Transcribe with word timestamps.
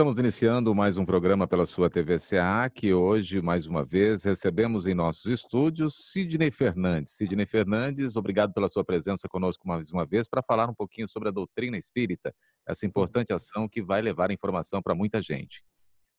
Estamos 0.00 0.18
iniciando 0.18 0.74
mais 0.74 0.96
um 0.96 1.04
programa 1.04 1.46
pela 1.46 1.66
sua 1.66 1.90
TVCA, 1.90 2.70
que 2.74 2.94
hoje, 2.94 3.42
mais 3.42 3.66
uma 3.66 3.84
vez, 3.84 4.24
recebemos 4.24 4.86
em 4.86 4.94
nossos 4.94 5.26
estúdios 5.26 5.94
Sidney 6.10 6.50
Fernandes. 6.50 7.12
Sidney 7.12 7.44
Fernandes, 7.44 8.16
obrigado 8.16 8.50
pela 8.54 8.66
sua 8.66 8.82
presença 8.82 9.28
conosco 9.28 9.68
mais 9.68 9.92
uma 9.92 10.06
vez 10.06 10.26
para 10.26 10.42
falar 10.42 10.70
um 10.70 10.74
pouquinho 10.74 11.06
sobre 11.06 11.28
a 11.28 11.30
doutrina 11.30 11.76
espírita, 11.76 12.34
essa 12.66 12.86
importante 12.86 13.30
ação 13.30 13.68
que 13.68 13.82
vai 13.82 14.00
levar 14.00 14.30
informação 14.30 14.80
para 14.80 14.94
muita 14.94 15.20
gente. 15.20 15.62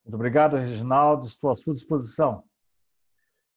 Muito 0.04 0.14
obrigado, 0.14 0.56
Reginaldo. 0.56 1.26
Estou 1.26 1.50
à 1.50 1.56
sua 1.56 1.74
disposição. 1.74 2.44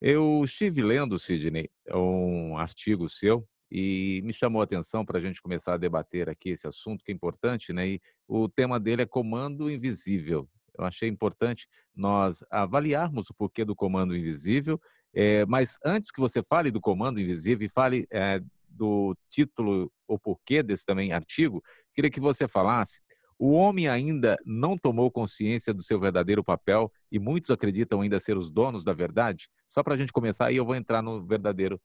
Eu 0.01 0.41
estive 0.43 0.81
lendo, 0.81 1.19
Sidney, 1.19 1.69
um 1.93 2.57
artigo 2.57 3.07
seu 3.07 3.47
e 3.71 4.21
me 4.23 4.33
chamou 4.33 4.61
a 4.61 4.63
atenção 4.63 5.05
para 5.05 5.17
a 5.17 5.21
gente 5.21 5.41
começar 5.41 5.73
a 5.73 5.77
debater 5.77 6.29
aqui 6.29 6.49
esse 6.49 6.67
assunto 6.67 7.03
que 7.03 7.11
é 7.11 7.15
importante, 7.15 7.73
né? 7.73 7.87
E 7.87 8.01
o 8.27 8.47
tema 8.47 8.79
dele 8.79 9.01
é 9.01 9.05
comando 9.05 9.69
invisível. 9.69 10.47
Eu 10.77 10.85
achei 10.85 11.09
importante 11.09 11.67
nós 11.95 12.43
avaliarmos 12.51 13.29
o 13.29 13.33
porquê 13.33 13.63
do 13.63 13.75
comando 13.75 14.15
invisível, 14.15 14.79
é, 15.13 15.45
mas 15.45 15.77
antes 15.85 16.11
que 16.11 16.19
você 16.19 16.43
fale 16.43 16.69
do 16.69 16.81
comando 16.81 17.19
invisível 17.19 17.65
e 17.65 17.69
fale 17.69 18.05
é, 18.11 18.41
do 18.69 19.15
título 19.29 19.91
ou 20.07 20.19
porquê 20.19 20.61
desse 20.61 20.85
também 20.85 21.13
artigo, 21.13 21.63
queria 21.93 22.11
que 22.11 22.19
você 22.19 22.47
falasse. 22.47 22.99
O 23.37 23.51
homem 23.51 23.87
ainda 23.87 24.37
não 24.45 24.77
tomou 24.77 25.11
consciência 25.11 25.73
do 25.73 25.83
seu 25.83 25.99
verdadeiro 25.99 26.43
papel 26.43 26.91
e 27.11 27.19
muitos 27.19 27.49
acreditam 27.49 28.01
ainda 28.01 28.19
ser 28.19 28.37
os 28.37 28.49
donos 28.49 28.83
da 28.83 28.93
verdade? 28.93 29.49
Só 29.67 29.83
para 29.83 29.93
a 29.95 29.97
gente 29.97 30.13
começar, 30.13 30.47
aí 30.47 30.55
eu 30.55 30.65
vou 30.65 30.75
entrar 30.75 31.01
no 31.01 31.25
verdadeiro 31.25 31.81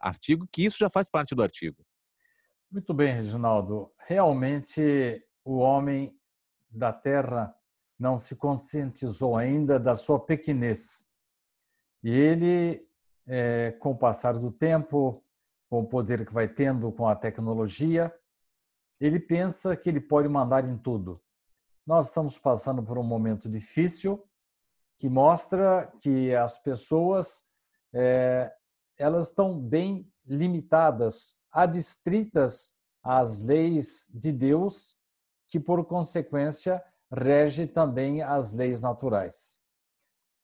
artigo, 0.00 0.46
que 0.50 0.64
isso 0.64 0.78
já 0.78 0.90
faz 0.90 1.08
parte 1.08 1.34
do 1.34 1.42
artigo. 1.42 1.84
Muito 2.70 2.92
bem, 2.92 3.14
Reginaldo. 3.14 3.92
Realmente, 4.06 5.24
o 5.44 5.58
homem 5.58 6.18
da 6.68 6.92
Terra 6.92 7.54
não 7.98 8.18
se 8.18 8.36
conscientizou 8.36 9.36
ainda 9.36 9.78
da 9.78 9.96
sua 9.96 10.20
pequenez. 10.24 11.10
E 12.02 12.10
ele, 12.10 12.86
é, 13.26 13.72
com 13.72 13.92
o 13.92 13.98
passar 13.98 14.38
do 14.38 14.52
tempo, 14.52 15.24
com 15.68 15.80
o 15.80 15.88
poder 15.88 16.26
que 16.26 16.32
vai 16.32 16.48
tendo 16.48 16.92
com 16.92 17.08
a 17.08 17.16
tecnologia, 17.16 18.14
ele 19.00 19.18
pensa 19.18 19.76
que 19.76 19.88
ele 19.88 20.00
pode 20.00 20.28
mandar 20.28 20.64
em 20.64 20.76
tudo. 20.76 21.22
Nós 21.86 22.08
estamos 22.08 22.38
passando 22.38 22.82
por 22.82 22.98
um 22.98 23.02
momento 23.02 23.48
difícil 23.48 24.22
que 24.98 25.08
mostra 25.08 25.92
que 26.00 26.34
as 26.34 26.62
pessoas 26.62 27.50
é, 27.94 28.52
elas 28.98 29.28
estão 29.28 29.58
bem 29.58 30.10
limitadas, 30.26 31.38
adstritas 31.52 32.74
às 33.02 33.42
leis 33.42 34.10
de 34.12 34.32
Deus, 34.32 34.96
que 35.48 35.60
por 35.60 35.84
consequência 35.84 36.82
rege 37.12 37.66
também 37.66 38.22
as 38.22 38.52
leis 38.52 38.80
naturais. 38.80 39.60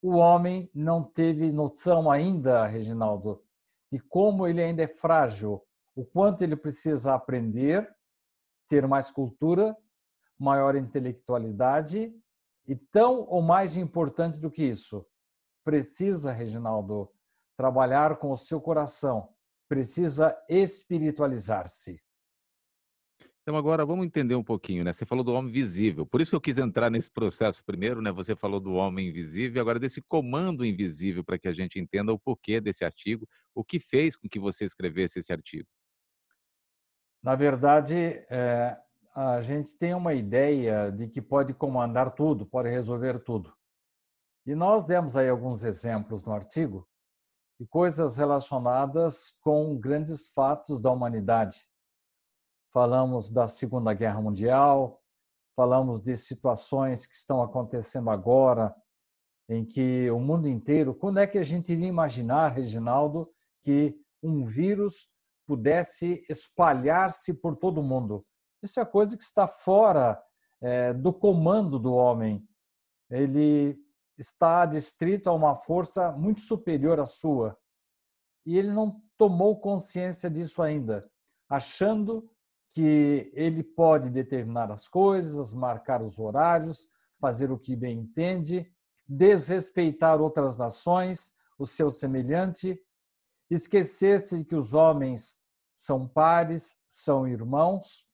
O 0.00 0.17
homem 0.17 0.70
não 0.75 1.03
teve 1.03 1.53
noção 1.53 2.11
ainda, 2.11 2.67
Reginaldo, 2.67 3.42
de 3.91 4.00
como 4.00 4.47
ele 4.47 4.62
ainda 4.62 4.83
é 4.83 4.89
frágil, 4.89 5.62
o 5.94 6.05
quanto 6.05 6.42
ele 6.42 6.56
precisa 6.56 7.14
aprender, 7.14 7.89
ter 8.69 8.87
mais 8.87 9.11
cultura, 9.11 9.77
maior 10.39 10.75
intelectualidade 10.75 12.12
e 12.66 12.75
tão 12.75 13.27
ou 13.28 13.42
mais 13.42 13.77
importante 13.77 14.41
do 14.41 14.50
que 14.50 14.62
isso, 14.62 15.06
precisa, 15.64 16.32
Reginaldo, 16.32 17.10
trabalhar 17.62 18.17
com 18.17 18.33
o 18.33 18.37
seu 18.37 18.61
coração, 18.61 19.28
precisa 19.69 20.37
espiritualizar-se. 20.50 22.03
Então 23.41 23.56
agora 23.56 23.87
vamos 23.87 24.05
entender 24.05 24.34
um 24.34 24.43
pouquinho, 24.43 24.83
né? 24.83 24.93
Você 24.93 25.06
falou 25.06 25.23
do 25.23 25.33
homem 25.33 25.53
visível. 25.53 26.05
Por 26.05 26.21
isso 26.21 26.33
que 26.33 26.34
eu 26.34 26.41
quis 26.41 26.59
entrar 26.59 26.91
nesse 26.91 27.09
processo 27.09 27.65
primeiro, 27.65 28.03
né? 28.03 28.11
Você 28.11 28.34
falou 28.34 28.59
do 28.59 28.72
homem 28.72 29.11
invisível, 29.11 29.62
agora 29.62 29.78
desse 29.78 30.03
comando 30.03 30.67
invisível 30.67 31.22
para 31.22 31.39
que 31.39 31.47
a 31.47 31.53
gente 31.53 31.78
entenda 31.78 32.12
o 32.12 32.19
porquê 32.19 32.61
desse 32.61 32.84
artigo, 32.84 33.28
o 33.55 33.62
que 33.62 33.78
fez 33.78 34.17
com 34.17 34.28
que 34.28 34.41
você 34.41 34.65
escrevesse 34.65 35.21
esse 35.21 35.33
artigo. 35.33 35.69
Na 37.22 37.37
verdade, 37.37 37.95
é, 38.28 38.77
a 39.15 39.41
gente 39.41 39.78
tem 39.78 39.95
uma 39.95 40.15
ideia 40.15 40.91
de 40.91 41.06
que 41.06 41.22
pode 41.22 41.55
comandar 41.55 42.12
tudo, 42.12 42.45
pode 42.45 42.69
resolver 42.71 43.21
tudo. 43.21 43.55
E 44.45 44.53
nós 44.53 44.83
demos 44.83 45.17
aí 45.17 45.28
alguns 45.28 45.62
exemplos 45.62 46.25
no 46.25 46.33
artigo 46.33 46.89
e 47.62 47.67
coisas 47.69 48.17
relacionadas 48.17 49.39
com 49.41 49.78
grandes 49.78 50.33
fatos 50.33 50.81
da 50.81 50.91
humanidade. 50.91 51.65
Falamos 52.73 53.31
da 53.31 53.47
Segunda 53.47 53.95
Guerra 53.95 54.21
Mundial, 54.21 55.00
falamos 55.55 56.01
de 56.01 56.17
situações 56.17 57.06
que 57.06 57.15
estão 57.15 57.41
acontecendo 57.41 58.11
agora, 58.11 58.75
em 59.49 59.65
que 59.65 60.11
o 60.11 60.19
mundo 60.19 60.49
inteiro. 60.49 60.93
Quando 60.93 61.19
é 61.19 61.27
que 61.27 61.39
a 61.39 61.45
gente 61.45 61.72
iria 61.72 61.87
imaginar, 61.87 62.49
Reginaldo, 62.49 63.31
que 63.62 63.97
um 64.21 64.43
vírus 64.43 65.11
pudesse 65.47 66.25
espalhar-se 66.28 67.34
por 67.34 67.55
todo 67.55 67.81
o 67.81 67.84
mundo? 67.84 68.27
Isso 68.61 68.81
é 68.81 68.84
coisa 68.84 69.17
que 69.17 69.22
está 69.22 69.47
fora 69.47 70.21
é, 70.61 70.93
do 70.93 71.12
comando 71.12 71.78
do 71.78 71.95
homem. 71.95 72.45
Ele 73.09 73.78
está 74.19 74.67
distrito 74.67 75.28
a 75.28 75.33
uma 75.33 75.55
força 75.55 76.12
muito 76.12 76.41
superior 76.41 77.00
à 77.00 77.06
sua. 77.06 77.56
E 78.45 78.59
ele 78.59 78.73
não 78.73 79.00
tomou 79.17 79.59
consciência 79.61 80.28
disso 80.28 80.62
ainda, 80.62 81.09
achando 81.49 82.28
que 82.69 83.31
ele 83.34 83.62
pode 83.62 84.11
determinar 84.11 84.71
as 84.71 84.89
coisas, 84.89 85.53
marcar 85.53 86.03
os 86.03 86.19
horários, 86.19 86.89
fazer 87.21 87.53
o 87.53 87.59
que 87.59 87.77
bem 87.77 87.99
entende, 87.99 88.72
desrespeitar 89.06 90.21
outras 90.21 90.56
nações, 90.56 91.34
o 91.59 91.67
seu 91.67 91.91
semelhante, 91.91 92.81
esquecer-se 93.51 94.39
de 94.39 94.45
que 94.45 94.56
os 94.56 94.72
homens 94.72 95.41
são 95.77 96.09
pares, 96.09 96.81
são 96.89 97.28
irmãos, 97.28 98.09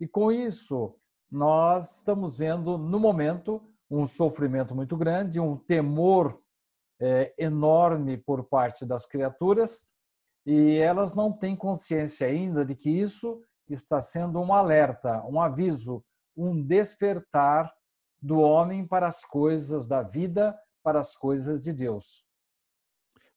e 0.00 0.08
com 0.08 0.32
isso 0.32 0.96
nós 1.30 1.98
estamos 1.98 2.36
vendo 2.36 2.78
no 2.78 2.98
momento 2.98 3.62
um 3.90 4.06
sofrimento 4.06 4.74
muito 4.74 4.96
grande, 4.96 5.40
um 5.40 5.56
temor 5.56 6.40
é, 7.00 7.34
enorme 7.38 8.16
por 8.16 8.44
parte 8.44 8.86
das 8.86 9.06
criaturas, 9.06 9.88
e 10.46 10.76
elas 10.76 11.14
não 11.14 11.32
têm 11.32 11.56
consciência 11.56 12.26
ainda 12.26 12.64
de 12.64 12.74
que 12.74 12.90
isso 12.90 13.42
está 13.68 14.00
sendo 14.00 14.38
um 14.40 14.52
alerta, 14.52 15.24
um 15.26 15.40
aviso, 15.40 16.04
um 16.36 16.62
despertar 16.62 17.72
do 18.20 18.40
homem 18.40 18.86
para 18.86 19.08
as 19.08 19.24
coisas 19.24 19.86
da 19.86 20.02
vida, 20.02 20.56
para 20.82 21.00
as 21.00 21.14
coisas 21.14 21.60
de 21.60 21.72
Deus. 21.72 22.24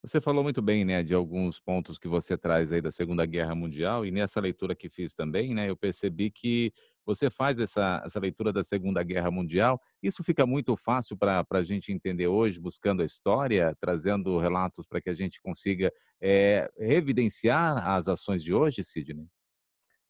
Você 0.05 0.19
falou 0.19 0.43
muito 0.43 0.61
bem, 0.61 0.83
né, 0.83 1.01
de 1.01 1.13
alguns 1.13 1.61
pontos 1.61 1.97
que 1.97 2.09
você 2.09 2.37
traz 2.37 2.73
aí 2.73 2.81
da 2.81 2.91
Segunda 2.91 3.25
Guerra 3.25 3.55
Mundial 3.55 4.05
e 4.05 4.11
nessa 4.11 4.41
leitura 4.41 4.75
que 4.75 4.89
fiz 4.89 5.15
também, 5.15 5.53
né, 5.53 5.69
eu 5.69 5.77
percebi 5.77 6.29
que 6.29 6.73
você 7.05 7.29
faz 7.29 7.59
essa, 7.59 8.01
essa 8.05 8.19
leitura 8.19 8.53
da 8.53 8.63
Segunda 8.63 9.03
Guerra 9.03 9.29
Mundial. 9.29 9.81
Isso 10.01 10.23
fica 10.23 10.45
muito 10.45 10.75
fácil 10.75 11.17
para 11.17 11.45
a 11.49 11.63
gente 11.63 11.91
entender 11.91 12.27
hoje, 12.27 12.59
buscando 12.59 13.01
a 13.01 13.05
história, 13.05 13.75
trazendo 13.79 14.37
relatos 14.39 14.87
para 14.87 15.01
que 15.01 15.09
a 15.09 15.13
gente 15.13 15.41
consiga 15.41 15.91
é, 16.21 16.71
evidenciar 16.77 17.89
as 17.89 18.07
ações 18.07 18.43
de 18.43 18.53
hoje, 18.53 18.83
Sidney? 18.83 19.27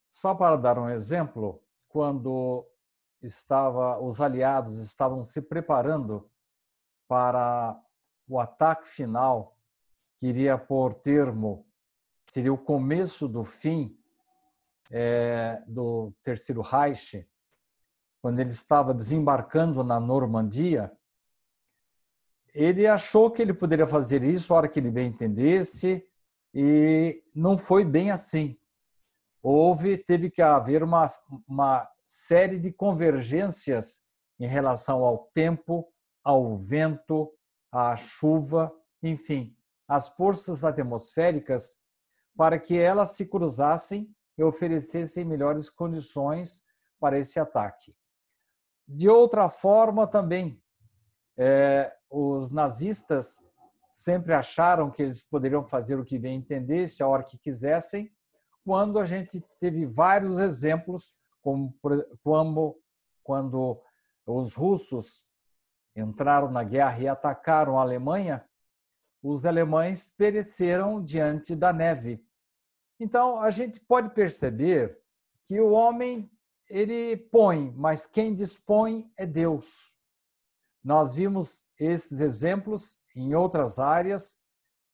Só 0.10 0.36
para 0.36 0.58
dar 0.58 0.78
um 0.78 0.90
exemplo, 0.90 1.64
quando 1.88 2.68
estava 3.22 4.00
os 4.00 4.22
aliados 4.22 4.84
estavam 4.84 5.24
se 5.24 5.42
preparando 5.42 6.30
para 7.08 7.80
o 8.28 8.40
ataque 8.40 8.88
final 8.88 9.58
queria 10.18 10.58
pôr 10.58 10.94
termo, 10.94 11.68
seria 12.30 12.54
o 12.54 12.58
começo 12.58 13.28
do 13.28 13.44
fim 13.44 13.98
é, 14.92 15.62
do 15.68 16.14
Terceiro 16.24 16.62
Reich, 16.62 17.28
quando 18.22 18.40
ele 18.40 18.50
estava 18.50 18.94
desembarcando 18.94 19.84
na 19.84 20.00
Normandia, 20.00 20.92
ele 22.54 22.88
achou 22.88 23.32
que 23.32 23.42
ele 23.42 23.54
poderia 23.54 23.88
fazer 23.88 24.24
isso 24.24 24.54
a 24.54 24.58
hora 24.58 24.68
que 24.68 24.80
ele 24.80 24.92
bem 24.92 25.08
entendesse 25.08 26.08
e 26.54 27.24
não 27.36 27.58
foi 27.58 27.84
bem 27.84 28.12
assim. 28.12 28.58
Houve, 29.42 29.98
teve 29.98 30.30
que 30.30 30.42
haver 30.42 30.84
uma, 30.84 31.06
uma 31.48 31.90
série 32.04 32.60
de 32.60 32.72
convergências 32.72 34.08
em 34.40 34.48
relação 34.48 35.04
ao 35.04 35.30
tempo, 35.34 35.92
ao 36.24 36.58
vento, 36.58 37.34
à 37.72 37.96
chuva, 37.98 38.72
enfim, 39.02 39.56
as 39.88 40.10
forças 40.10 40.64
atmosféricas 40.64 41.80
para 42.38 42.58
que 42.60 42.78
elas 42.78 43.12
se 43.12 43.26
cruzassem 43.26 44.14
e 44.38 44.44
oferecessem 44.44 45.26
melhores 45.26 45.70
condições 45.70 46.66
para 47.00 47.18
esse 47.18 47.40
ataque. 47.40 47.96
De 48.88 49.08
outra 49.10 49.50
forma, 49.50 50.08
também, 50.08 50.62
é, 51.38 51.94
os 52.10 52.52
nazistas 52.52 53.40
sempre 53.92 54.34
acharam 54.34 54.90
que 54.90 55.04
eles 55.04 55.24
poderiam 55.24 55.68
fazer 55.68 56.00
o 56.00 56.06
que 56.06 56.18
bem 56.18 56.38
entendesse, 56.38 57.04
a 57.04 57.08
hora 57.08 57.24
que 57.24 57.38
quisessem, 57.38 58.12
quando 58.66 58.98
a 58.98 59.06
gente 59.06 59.42
teve 59.60 59.86
vários 59.86 60.40
exemplos, 60.40 61.16
como, 61.42 61.78
como 62.24 62.80
quando 63.22 63.82
os 64.26 64.56
russos 64.56 65.26
entraram 65.96 66.50
na 66.50 66.64
guerra 66.64 67.00
e 67.00 67.08
atacaram 67.08 67.78
a 67.78 67.82
Alemanha, 67.82 68.48
os 69.22 69.46
alemães 69.46 70.14
pereceram 70.18 71.04
diante 71.04 71.56
da 71.56 71.72
neve. 71.72 72.26
Então, 73.04 73.38
a 73.42 73.52
gente 73.52 73.82
pode 73.82 74.12
perceber 74.12 74.98
que 75.44 75.60
o 75.60 75.72
homem 75.72 76.32
ele 76.70 77.18
põe, 77.18 77.70
mas 77.76 78.06
quem 78.06 78.34
dispõe 78.34 79.12
é 79.18 79.26
Deus. 79.26 79.94
Nós 80.82 81.14
vimos 81.14 81.66
esses 81.78 82.22
exemplos 82.22 82.98
em 83.14 83.36
outras 83.36 83.78
áreas, 83.78 84.38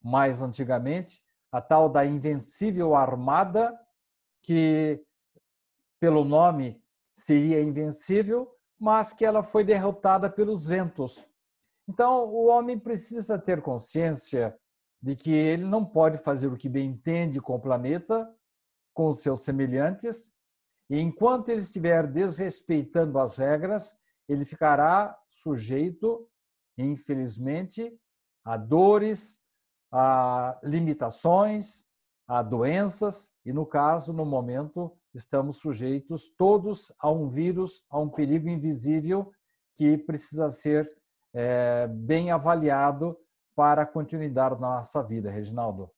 mais 0.03 0.41
antigamente, 0.41 1.21
a 1.51 1.61
tal 1.61 1.87
da 1.87 2.03
invencível 2.03 2.95
armada, 2.95 3.79
que 4.41 5.05
pelo 5.99 6.23
nome 6.23 6.83
seria 7.13 7.61
invencível, 7.61 8.51
mas 8.79 9.13
que 9.13 9.23
ela 9.23 9.43
foi 9.43 9.63
derrotada 9.63 10.31
pelos 10.31 10.65
ventos. 10.65 11.29
Então, 11.87 12.25
o 12.25 12.47
homem 12.47 12.79
precisa 12.79 13.37
ter 13.37 13.61
consciência 13.61 14.59
de 15.01 15.15
que 15.15 15.31
ele 15.31 15.65
não 15.65 15.85
pode 15.85 16.17
fazer 16.17 16.47
o 16.47 16.57
que 16.57 16.67
bem 16.67 16.89
entende 16.89 17.39
com 17.39 17.55
o 17.55 17.59
planeta, 17.59 18.29
com 18.93 19.07
os 19.07 19.21
seus 19.21 19.41
semelhantes, 19.41 20.33
e 20.89 20.99
enquanto 20.99 21.49
ele 21.49 21.59
estiver 21.59 22.07
desrespeitando 22.07 23.17
as 23.19 23.37
regras, 23.37 23.99
ele 24.27 24.43
ficará 24.43 25.17
sujeito, 25.27 26.27
infelizmente, 26.77 27.97
a 28.43 28.57
dores, 28.57 29.39
a 29.91 30.59
limitações, 30.63 31.85
a 32.27 32.41
doenças, 32.41 33.35
e 33.45 33.53
no 33.53 33.65
caso, 33.65 34.13
no 34.13 34.25
momento, 34.25 34.95
estamos 35.13 35.57
sujeitos 35.57 36.29
todos 36.35 36.91
a 36.99 37.09
um 37.09 37.27
vírus, 37.27 37.85
a 37.89 37.99
um 37.99 38.09
perigo 38.09 38.49
invisível 38.49 39.31
que 39.75 39.97
precisa 39.97 40.49
ser 40.49 40.91
é, 41.33 41.87
bem 41.87 42.31
avaliado 42.31 43.17
para 43.59 43.81
a 43.81 43.85
continuidade 43.85 44.55
da 44.55 44.61
nossa 44.61 45.03
vida, 45.03 45.29
Reginaldo. 45.29 45.91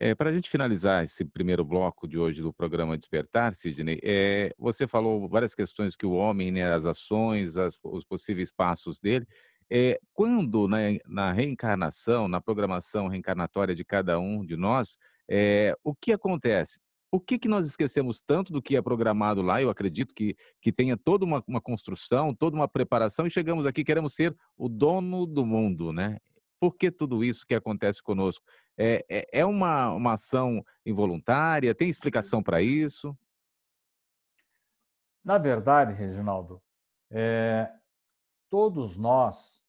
É, 0.00 0.12
para 0.12 0.28
a 0.28 0.32
gente 0.32 0.50
finalizar 0.50 1.04
esse 1.04 1.24
primeiro 1.24 1.64
bloco 1.64 2.08
de 2.08 2.18
hoje 2.18 2.42
do 2.42 2.52
programa 2.52 2.98
Despertar, 2.98 3.54
Sidney, 3.54 4.00
é, 4.02 4.52
você 4.58 4.88
falou 4.88 5.28
várias 5.28 5.54
questões 5.54 5.94
que 5.94 6.04
o 6.04 6.14
homem, 6.14 6.50
né, 6.50 6.74
as 6.74 6.86
ações, 6.86 7.56
as, 7.56 7.78
os 7.84 8.02
possíveis 8.02 8.50
passos 8.50 8.98
dele. 8.98 9.24
É, 9.70 10.00
quando 10.12 10.66
na, 10.66 10.78
na, 11.06 11.32
reencarnação, 11.32 12.26
na 12.26 12.40
programação 12.40 13.06
reencarnatória 13.06 13.72
de 13.72 13.84
cada 13.84 14.18
um 14.18 14.44
de 14.44 14.56
nós, 14.56 14.98
é, 15.30 15.76
o 15.84 15.94
que 15.94 16.12
acontece? 16.12 16.80
O 17.08 17.20
que, 17.20 17.38
que 17.38 17.48
nós 17.48 17.66
esquecemos 17.66 18.20
tanto 18.20 18.52
do 18.52 18.60
que 18.60 18.76
é 18.76 18.82
programado 18.82 19.42
lá? 19.42 19.62
Eu 19.62 19.70
acredito 19.70 20.12
que, 20.12 20.36
que 20.60 20.72
tenha 20.72 20.96
toda 20.96 21.24
uma, 21.24 21.40
uma 21.46 21.60
construção, 21.60 22.34
toda 22.34 22.56
uma 22.56 22.66
preparação, 22.66 23.28
e 23.28 23.30
chegamos 23.30 23.64
aqui, 23.64 23.84
queremos 23.84 24.12
ser 24.12 24.34
o 24.58 24.68
dono 24.68 25.24
do 25.24 25.46
mundo, 25.46 25.92
né? 25.92 26.18
Por 26.60 26.76
que 26.76 26.90
tudo 26.90 27.24
isso 27.24 27.46
que 27.46 27.54
acontece 27.54 28.02
conosco? 28.02 28.44
É, 28.76 29.04
é, 29.08 29.40
é 29.40 29.46
uma, 29.46 29.92
uma 29.94 30.12
ação 30.12 30.62
involuntária? 30.84 31.74
Tem 31.74 31.88
explicação 31.88 32.42
para 32.42 32.60
isso? 32.60 33.16
Na 35.24 35.38
verdade, 35.38 35.94
Reginaldo, 35.94 36.62
é, 37.10 37.72
todos 38.50 38.98
nós 38.98 39.62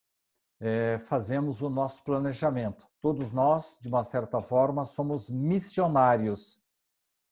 é, 0.60 1.00
fazemos 1.00 1.62
o 1.62 1.70
nosso 1.70 2.04
planejamento. 2.04 2.86
Todos 3.00 3.32
nós, 3.32 3.80
de 3.82 3.88
uma 3.88 4.04
certa 4.04 4.42
forma, 4.42 4.86
somos 4.86 5.30
missionários. 5.30 6.62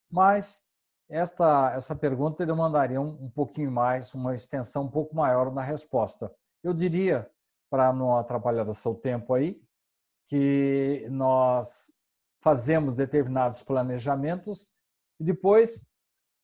Mas 0.10 0.70
esta, 1.10 1.74
essa 1.74 1.96
pergunta 1.96 2.46
demandaria 2.46 3.00
um, 3.00 3.26
um 3.26 3.30
pouquinho 3.30 3.72
mais, 3.72 4.14
uma 4.14 4.36
extensão 4.36 4.84
um 4.84 4.90
pouco 4.90 5.16
maior 5.16 5.52
na 5.54 5.62
resposta. 5.62 6.34
Eu 6.64 6.74
diria 6.74 7.30
para 7.70 7.94
não 7.94 8.18
atrapalhar 8.18 8.68
o 8.68 8.74
seu 8.74 8.96
tempo 8.96 9.34
aí, 9.34 9.62
que 10.26 11.08
nós 11.12 11.94
fazemos 12.42 12.94
determinados 12.94 13.62
planejamentos 13.62 14.74
e 15.20 15.24
depois 15.24 15.94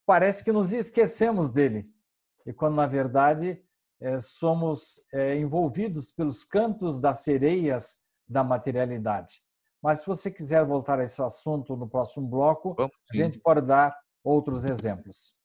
parece 0.06 0.44
que 0.44 0.52
nos 0.52 0.72
esquecemos 0.72 1.52
dele. 1.52 1.90
E 2.46 2.54
quando, 2.54 2.76
na 2.76 2.86
verdade, 2.86 3.64
é, 4.00 4.20
somos 4.20 5.02
é, 5.14 5.38
envolvidos 5.38 6.12
pelos 6.12 6.44
cantos 6.44 7.00
das 7.00 7.20
sereias 7.20 8.00
da 8.28 8.44
materialidade. 8.44 9.42
Mas 9.82 10.00
se 10.00 10.08
você 10.08 10.32
quiser 10.32 10.66
voltar 10.66 11.00
a 11.00 11.04
esse 11.04 11.22
assunto 11.22 11.76
no 11.76 11.88
próximo 11.88 12.28
bloco, 12.28 12.76
a 12.80 13.16
gente 13.16 13.40
pode 13.40 13.62
dar 13.62 13.96
outros 14.24 14.66
exemplos. 14.66 15.36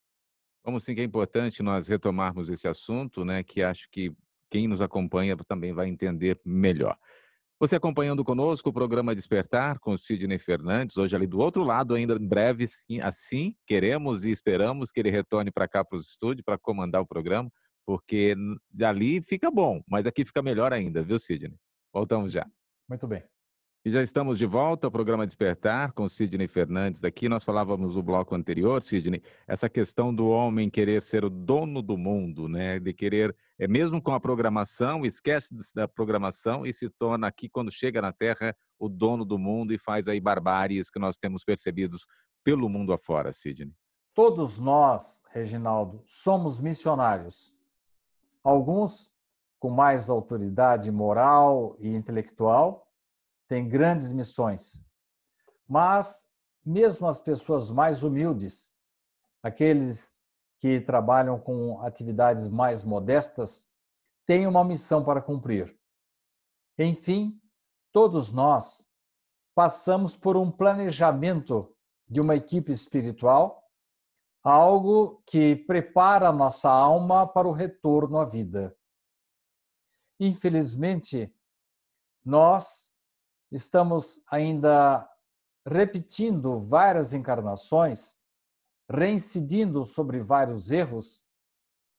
Vamos 0.63 0.83
sim, 0.83 0.93
que 0.93 1.01
é 1.01 1.03
importante 1.03 1.63
nós 1.63 1.87
retomarmos 1.87 2.49
esse 2.49 2.67
assunto, 2.67 3.23
né? 3.23 3.43
Que 3.43 3.63
acho 3.63 3.89
que 3.89 4.15
quem 4.51 4.67
nos 4.67 4.81
acompanha 4.81 5.35
também 5.47 5.73
vai 5.73 5.87
entender 5.87 6.39
melhor. 6.45 6.95
Você 7.59 7.75
acompanhando 7.75 8.23
conosco 8.23 8.69
o 8.69 8.73
programa 8.73 9.15
Despertar 9.15 9.79
com 9.79 9.95
Sidney 9.97 10.39
Fernandes, 10.39 10.97
hoje 10.97 11.15
ali 11.15 11.25
do 11.25 11.39
outro 11.39 11.63
lado, 11.63 11.93
ainda 11.93 12.15
em 12.15 12.27
breve, 12.27 12.65
assim, 13.01 13.55
queremos 13.65 14.25
e 14.25 14.31
esperamos 14.31 14.91
que 14.91 14.99
ele 14.99 15.11
retorne 15.11 15.51
para 15.51 15.67
cá 15.67 15.85
para 15.85 15.95
os 15.95 16.09
estúdios 16.09 16.43
para 16.43 16.57
comandar 16.57 17.01
o 17.01 17.07
programa, 17.07 17.51
porque 17.85 18.35
dali 18.69 19.21
fica 19.21 19.49
bom, 19.49 19.81
mas 19.87 20.05
aqui 20.05 20.25
fica 20.25 20.41
melhor 20.41 20.73
ainda, 20.73 21.03
viu, 21.03 21.19
Sidney? 21.19 21.55
Voltamos 21.93 22.31
já. 22.31 22.45
Muito 22.89 23.07
bem. 23.07 23.23
E 23.83 23.89
já 23.89 24.03
estamos 24.03 24.37
de 24.37 24.45
volta 24.45 24.85
ao 24.85 24.91
programa 24.91 25.25
Despertar 25.25 25.91
com 25.93 26.07
Sidney 26.07 26.47
Fernandes 26.47 27.03
aqui. 27.03 27.27
Nós 27.27 27.43
falávamos 27.43 27.95
no 27.95 28.03
bloco 28.03 28.35
anterior, 28.35 28.83
Sidney, 28.83 29.23
essa 29.47 29.67
questão 29.67 30.13
do 30.13 30.27
homem 30.27 30.69
querer 30.69 31.01
ser 31.01 31.25
o 31.25 31.31
dono 31.31 31.81
do 31.81 31.97
mundo, 31.97 32.47
né? 32.47 32.79
De 32.79 32.93
querer, 32.93 33.35
é 33.57 33.67
mesmo 33.67 33.99
com 33.99 34.13
a 34.13 34.19
programação, 34.19 35.03
esquece 35.03 35.55
da 35.73 35.87
programação 35.87 36.63
e 36.63 36.71
se 36.71 36.91
torna 36.91 37.25
aqui 37.25 37.49
quando 37.49 37.71
chega 37.71 37.99
na 38.03 38.13
Terra 38.13 38.55
o 38.77 38.87
dono 38.87 39.25
do 39.25 39.39
mundo 39.39 39.73
e 39.73 39.79
faz 39.79 40.07
aí 40.07 40.19
barbáries 40.19 40.91
que 40.91 40.99
nós 40.99 41.17
temos 41.17 41.43
percebidos 41.43 42.05
pelo 42.43 42.69
mundo 42.69 42.93
afora, 42.93 43.33
Sidney. 43.33 43.73
Todos 44.13 44.59
nós, 44.59 45.23
Reginaldo, 45.31 46.03
somos 46.05 46.59
missionários. 46.59 47.51
Alguns 48.43 49.11
com 49.59 49.71
mais 49.71 50.07
autoridade 50.07 50.91
moral 50.91 51.75
e 51.79 51.95
intelectual, 51.95 52.90
tem 53.51 53.67
grandes 53.67 54.13
missões. 54.13 54.87
Mas, 55.67 56.31
mesmo 56.65 57.05
as 57.05 57.19
pessoas 57.19 57.69
mais 57.69 58.01
humildes, 58.01 58.73
aqueles 59.43 60.17
que 60.57 60.79
trabalham 60.79 61.37
com 61.37 61.81
atividades 61.81 62.49
mais 62.49 62.85
modestas, 62.85 63.69
têm 64.25 64.47
uma 64.47 64.63
missão 64.63 65.03
para 65.03 65.21
cumprir. 65.21 65.77
Enfim, 66.79 67.41
todos 67.91 68.31
nós 68.31 68.87
passamos 69.53 70.15
por 70.15 70.37
um 70.37 70.49
planejamento 70.49 71.75
de 72.07 72.21
uma 72.21 72.37
equipe 72.37 72.71
espiritual, 72.71 73.69
algo 74.41 75.21
que 75.25 75.57
prepara 75.57 76.29
a 76.29 76.33
nossa 76.33 76.71
alma 76.71 77.27
para 77.27 77.49
o 77.49 77.51
retorno 77.51 78.17
à 78.17 78.23
vida. 78.23 78.73
Infelizmente, 80.21 81.35
nós 82.23 82.90
estamos 83.51 84.21
ainda 84.31 85.07
repetindo 85.65 86.59
várias 86.59 87.13
encarnações, 87.13 88.19
reincidindo 88.89 89.83
sobre 89.83 90.19
vários 90.19 90.71
erros, 90.71 91.23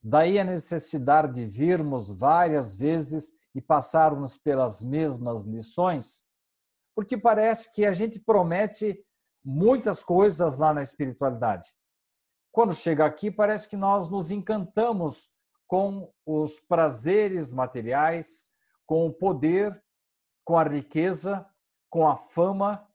daí 0.02 0.38
a 0.38 0.44
necessidade 0.44 1.34
de 1.34 1.46
virmos 1.46 2.10
várias 2.10 2.74
vezes 2.74 3.32
e 3.54 3.60
passarmos 3.60 4.36
pelas 4.38 4.82
mesmas 4.82 5.44
lições, 5.44 6.24
porque 6.94 7.16
parece 7.16 7.72
que 7.72 7.86
a 7.86 7.92
gente 7.92 8.18
promete 8.20 9.04
muitas 9.44 10.02
coisas 10.02 10.58
lá 10.58 10.72
na 10.74 10.82
espiritualidade. 10.82 11.68
Quando 12.50 12.74
chega 12.74 13.04
aqui, 13.04 13.30
parece 13.30 13.68
que 13.68 13.76
nós 13.76 14.08
nos 14.08 14.30
encantamos 14.30 15.30
com 15.66 16.12
os 16.26 16.60
prazeres 16.60 17.52
materiais, 17.52 18.50
com 18.86 19.06
o 19.06 19.12
poder 19.12 19.82
com 20.44 20.58
a 20.58 20.64
riqueza, 20.64 21.46
com 21.88 22.06
a 22.06 22.16
fama 22.16 22.88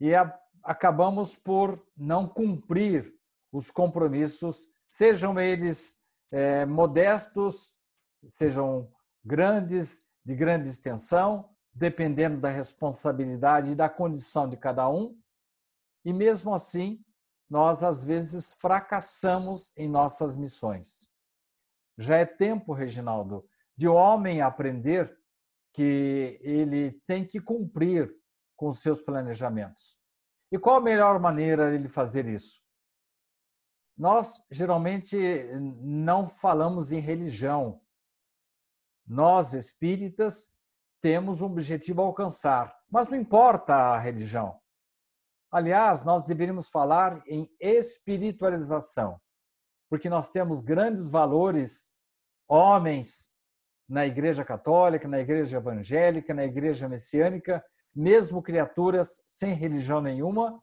e 0.00 0.14
a, 0.14 0.38
acabamos 0.62 1.36
por 1.36 1.80
não 1.96 2.28
cumprir 2.28 3.14
os 3.52 3.70
compromissos, 3.70 4.68
sejam 4.88 5.38
eles 5.38 5.96
é, 6.30 6.66
modestos, 6.66 7.74
sejam 8.28 8.90
grandes, 9.24 10.04
de 10.24 10.34
grande 10.34 10.68
extensão, 10.68 11.48
dependendo 11.72 12.40
da 12.40 12.48
responsabilidade 12.48 13.72
e 13.72 13.76
da 13.76 13.88
condição 13.88 14.48
de 14.48 14.56
cada 14.56 14.88
um. 14.88 15.18
E 16.04 16.12
mesmo 16.12 16.52
assim, 16.52 17.04
nós 17.48 17.82
às 17.82 18.04
vezes 18.04 18.54
fracassamos 18.54 19.72
em 19.76 19.88
nossas 19.88 20.34
missões. 20.34 21.08
Já 21.96 22.16
é 22.16 22.24
tempo, 22.24 22.72
Reginaldo, 22.72 23.48
de 23.76 23.88
o 23.88 23.94
homem 23.94 24.40
aprender 24.40 25.16
que 25.76 26.40
ele 26.40 26.92
tem 27.06 27.22
que 27.22 27.38
cumprir 27.38 28.10
com 28.56 28.68
os 28.68 28.78
seus 28.78 28.98
planejamentos. 28.98 29.98
E 30.50 30.58
qual 30.58 30.76
a 30.76 30.80
melhor 30.80 31.20
maneira 31.20 31.68
de 31.68 31.74
ele 31.74 31.86
fazer 31.86 32.26
isso? 32.26 32.62
Nós 33.94 34.46
geralmente 34.50 35.18
não 35.82 36.26
falamos 36.26 36.92
em 36.92 36.98
religião, 36.98 37.82
nós 39.06 39.52
espíritas 39.52 40.54
temos 41.02 41.42
um 41.42 41.46
objetivo 41.46 42.00
a 42.00 42.06
alcançar, 42.06 42.74
mas 42.90 43.06
não 43.08 43.18
importa 43.18 43.74
a 43.74 43.98
religião. 43.98 44.58
Aliás, 45.52 46.02
nós 46.04 46.22
deveríamos 46.22 46.70
falar 46.70 47.22
em 47.28 47.54
espiritualização, 47.60 49.20
porque 49.90 50.08
nós 50.08 50.30
temos 50.30 50.62
grandes 50.62 51.10
valores, 51.10 51.90
homens 52.48 53.35
na 53.88 54.06
Igreja 54.06 54.44
Católica, 54.44 55.06
na 55.06 55.20
Igreja 55.20 55.58
Evangélica, 55.58 56.34
na 56.34 56.44
Igreja 56.44 56.88
Messiânica, 56.88 57.64
mesmo 57.94 58.42
criaturas 58.42 59.22
sem 59.26 59.54
religião 59.54 60.00
nenhuma, 60.00 60.62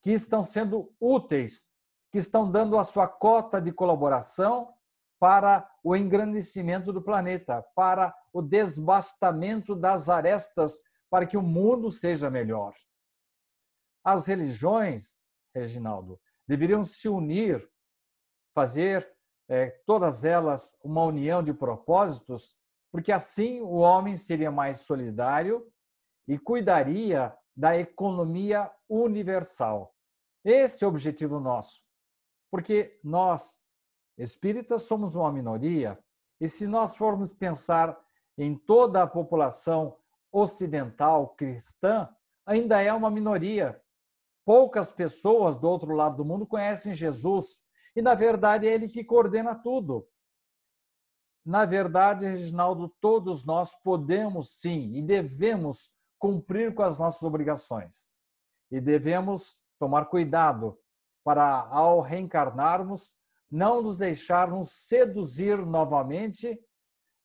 que 0.00 0.10
estão 0.12 0.42
sendo 0.42 0.94
úteis, 1.00 1.70
que 2.10 2.18
estão 2.18 2.50
dando 2.50 2.78
a 2.78 2.84
sua 2.84 3.06
cota 3.06 3.60
de 3.60 3.72
colaboração 3.72 4.72
para 5.18 5.70
o 5.84 5.94
engrandecimento 5.94 6.92
do 6.92 7.02
planeta, 7.02 7.62
para 7.74 8.14
o 8.32 8.40
desbastamento 8.40 9.76
das 9.76 10.08
arestas, 10.08 10.80
para 11.10 11.26
que 11.26 11.36
o 11.36 11.42
mundo 11.42 11.90
seja 11.90 12.30
melhor. 12.30 12.72
As 14.02 14.26
religiões, 14.26 15.26
Reginaldo, 15.54 16.18
deveriam 16.48 16.84
se 16.84 17.08
unir, 17.08 17.68
fazer 18.54 19.06
é, 19.48 19.68
todas 19.84 20.24
elas 20.24 20.78
uma 20.82 21.04
união 21.04 21.42
de 21.42 21.52
propósitos, 21.52 22.56
porque 22.90 23.12
assim 23.12 23.60
o 23.60 23.76
homem 23.76 24.16
seria 24.16 24.50
mais 24.50 24.80
solidário 24.80 25.66
e 26.26 26.38
cuidaria 26.38 27.34
da 27.56 27.76
economia 27.76 28.70
universal. 28.88 29.94
Este 30.44 30.84
é 30.84 30.86
o 30.86 30.90
objetivo 30.90 31.38
nosso. 31.38 31.82
Porque 32.50 32.98
nós, 33.04 33.60
espíritas, 34.18 34.82
somos 34.82 35.14
uma 35.14 35.32
minoria, 35.32 35.98
e 36.40 36.48
se 36.48 36.66
nós 36.66 36.96
formos 36.96 37.32
pensar 37.32 37.98
em 38.36 38.56
toda 38.56 39.02
a 39.02 39.06
população 39.06 39.96
ocidental 40.32 41.28
cristã, 41.34 42.08
ainda 42.46 42.80
é 42.80 42.92
uma 42.92 43.10
minoria. 43.10 43.80
Poucas 44.44 44.90
pessoas 44.90 45.56
do 45.56 45.68
outro 45.68 45.94
lado 45.94 46.16
do 46.16 46.24
mundo 46.24 46.46
conhecem 46.46 46.94
Jesus, 46.94 47.62
e 47.94 48.00
na 48.00 48.14
verdade 48.14 48.66
é 48.66 48.72
ele 48.72 48.88
que 48.88 49.04
coordena 49.04 49.54
tudo. 49.54 50.08
Na 51.44 51.64
verdade, 51.64 52.26
Reginaldo, 52.26 52.88
todos 53.00 53.44
nós 53.44 53.74
podemos 53.82 54.60
sim 54.60 54.92
e 54.94 55.02
devemos 55.02 55.94
cumprir 56.18 56.74
com 56.74 56.82
as 56.82 56.98
nossas 56.98 57.22
obrigações. 57.22 58.12
E 58.70 58.80
devemos 58.80 59.60
tomar 59.78 60.04
cuidado 60.06 60.78
para, 61.24 61.66
ao 61.70 62.00
reencarnarmos, 62.00 63.16
não 63.50 63.82
nos 63.82 63.98
deixarmos 63.98 64.70
seduzir 64.70 65.64
novamente 65.64 66.60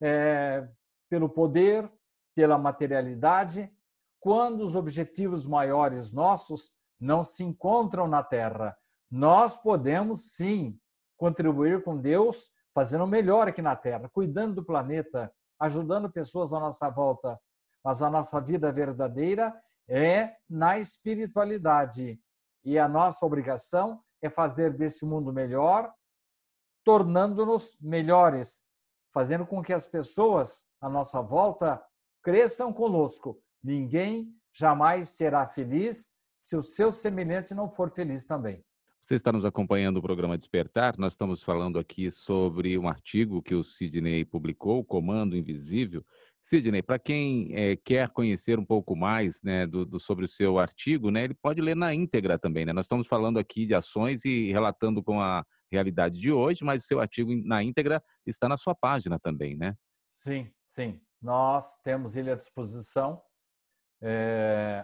é, 0.02 0.68
pelo 1.10 1.30
poder, 1.30 1.92
pela 2.34 2.58
materialidade, 2.58 3.72
quando 4.20 4.62
os 4.62 4.76
objetivos 4.76 5.46
maiores 5.46 6.12
nossos 6.14 6.74
não 7.00 7.24
se 7.24 7.44
encontram 7.44 8.08
na 8.08 8.24
Terra. 8.24 8.76
Nós 9.12 9.56
podemos 9.56 10.34
sim 10.34 10.80
contribuir 11.18 11.84
com 11.84 11.96
Deus, 11.96 12.52
fazendo 12.75 13.08
melhor 13.08 13.48
aqui 13.48 13.62
na 13.62 13.74
Terra, 13.74 14.10
cuidando 14.10 14.55
do 14.55 14.65
planeta, 14.65 15.34
ajudando 15.58 16.12
pessoas 16.12 16.51
à 16.51 16.60
nossa 16.60 16.89
volta. 16.89 17.39
Mas 17.82 18.01
a 18.01 18.10
nossa 18.10 18.41
vida 18.41 18.70
verdadeira 18.70 19.55
é 19.88 20.36
na 20.50 20.77
espiritualidade. 20.77 22.22
E 22.65 22.77
a 22.77 22.89
nossa 22.89 23.25
obrigação 23.25 24.03
é 24.22 24.29
fazer 24.29 24.74
desse 24.74 25.05
mundo 25.05 25.32
melhor, 25.32 25.94
tornando-nos 26.84 27.77
melhores, 27.79 28.63
fazendo 29.13 29.46
com 29.46 29.63
que 29.63 29.72
as 29.72 29.86
pessoas 29.86 30.67
à 30.82 30.89
nossa 30.89 31.22
volta 31.22 31.82
cresçam 32.22 32.74
conosco. 32.74 33.41
Ninguém 33.63 34.36
jamais 34.53 35.10
será 35.10 35.48
feliz 35.48 36.15
se 36.44 36.58
o 36.58 36.62
seu 36.62 36.91
semelhante 36.91 37.53
não 37.53 37.70
for 37.70 37.89
feliz 37.91 38.25
também. 38.25 38.65
Você 39.06 39.14
está 39.14 39.32
nos 39.32 39.46
acompanhando 39.46 39.98
o 39.98 40.02
programa 40.02 40.36
Despertar. 40.36 40.98
Nós 40.98 41.14
estamos 41.14 41.44
falando 41.44 41.78
aqui 41.78 42.10
sobre 42.10 42.76
um 42.76 42.88
artigo 42.88 43.40
que 43.40 43.54
o 43.54 43.64
Sidney 43.64 44.26
publicou, 44.26 44.84
Comando 44.84 45.38
Invisível. 45.38 46.04
Sidney, 46.42 46.82
para 46.82 46.98
quem 46.98 47.54
é, 47.54 47.76
quer 47.76 48.10
conhecer 48.10 48.58
um 48.58 48.66
pouco 48.66 48.96
mais 48.96 49.44
né, 49.44 49.68
do, 49.68 49.86
do, 49.86 50.00
sobre 50.00 50.26
o 50.26 50.28
seu 50.28 50.58
artigo, 50.58 51.12
né, 51.12 51.24
ele 51.24 51.36
pode 51.36 51.62
ler 51.62 51.76
na 51.76 51.94
íntegra 51.94 52.40
também. 52.40 52.66
Né? 52.66 52.74
Nós 52.74 52.86
estamos 52.86 53.06
falando 53.06 53.38
aqui 53.38 53.68
de 53.68 53.76
ações 53.76 54.26
e 54.26 54.52
relatando 54.52 55.04
com 55.04 55.22
a 55.22 55.46
realidade 55.72 56.20
de 56.20 56.32
hoje, 56.32 56.64
mas 56.64 56.84
o 56.84 56.88
seu 56.88 57.00
artigo 57.00 57.32
na 57.46 57.62
íntegra 57.62 58.04
está 58.26 58.50
na 58.50 58.58
sua 58.58 58.74
página 58.74 59.20
também, 59.20 59.56
né? 59.56 59.76
Sim, 60.08 60.52
sim. 60.66 61.00
Nós 61.22 61.78
temos 61.84 62.16
ele 62.16 62.32
à 62.32 62.36
disposição 62.36 63.22
é, 64.02 64.84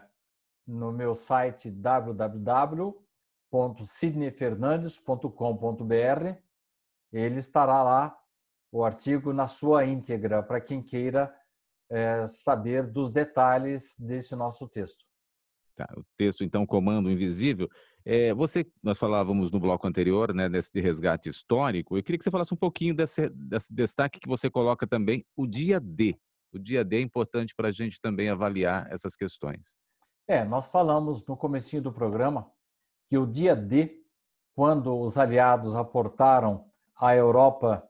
no 0.67 0.91
meu 0.91 1.15
site 1.15 1.71
www 1.71 3.01
www.sidneyfernandes.com.br. 3.51 6.37
Ele 7.11 7.39
estará 7.39 7.83
lá, 7.83 8.17
o 8.71 8.85
artigo, 8.85 9.33
na 9.33 9.47
sua 9.47 9.85
íntegra, 9.85 10.41
para 10.41 10.61
quem 10.61 10.81
queira 10.81 11.35
é, 11.89 12.25
saber 12.25 12.87
dos 12.87 13.11
detalhes 13.11 13.97
desse 13.99 14.33
nosso 14.35 14.69
texto. 14.69 15.03
Tá, 15.75 15.85
o 15.97 16.05
texto, 16.17 16.45
então, 16.45 16.65
Comando 16.65 17.11
Invisível. 17.11 17.67
É, 18.05 18.33
você, 18.33 18.65
nós 18.81 18.97
falávamos 18.97 19.51
no 19.51 19.59
bloco 19.59 19.85
anterior, 19.85 20.33
né, 20.33 20.47
desse 20.49 20.71
de 20.73 20.79
resgate 20.79 21.29
histórico. 21.29 21.97
Eu 21.97 22.03
queria 22.03 22.17
que 22.17 22.23
você 22.23 22.31
falasse 22.31 22.53
um 22.53 22.57
pouquinho 22.57 22.95
desse, 22.95 23.29
desse 23.29 23.73
destaque 23.73 24.19
que 24.19 24.27
você 24.27 24.49
coloca 24.49 24.87
também, 24.87 25.23
o 25.35 25.45
dia 25.45 25.79
D. 25.79 26.17
O 26.53 26.57
dia 26.57 26.83
D 26.83 26.97
é 26.97 27.01
importante 27.01 27.53
para 27.55 27.67
a 27.67 27.71
gente 27.71 28.01
também 28.01 28.27
avaliar 28.29 28.91
essas 28.91 29.15
questões. 29.15 29.75
É, 30.27 30.43
nós 30.43 30.71
falamos 30.71 31.23
no 31.25 31.37
comecinho 31.37 31.81
do 31.81 31.91
programa 31.91 32.51
que 33.11 33.17
o 33.17 33.27
dia 33.27 33.53
D, 33.57 34.01
quando 34.55 34.97
os 34.97 35.17
aliados 35.17 35.75
aportaram 35.75 36.71
a 36.97 37.13
Europa 37.13 37.85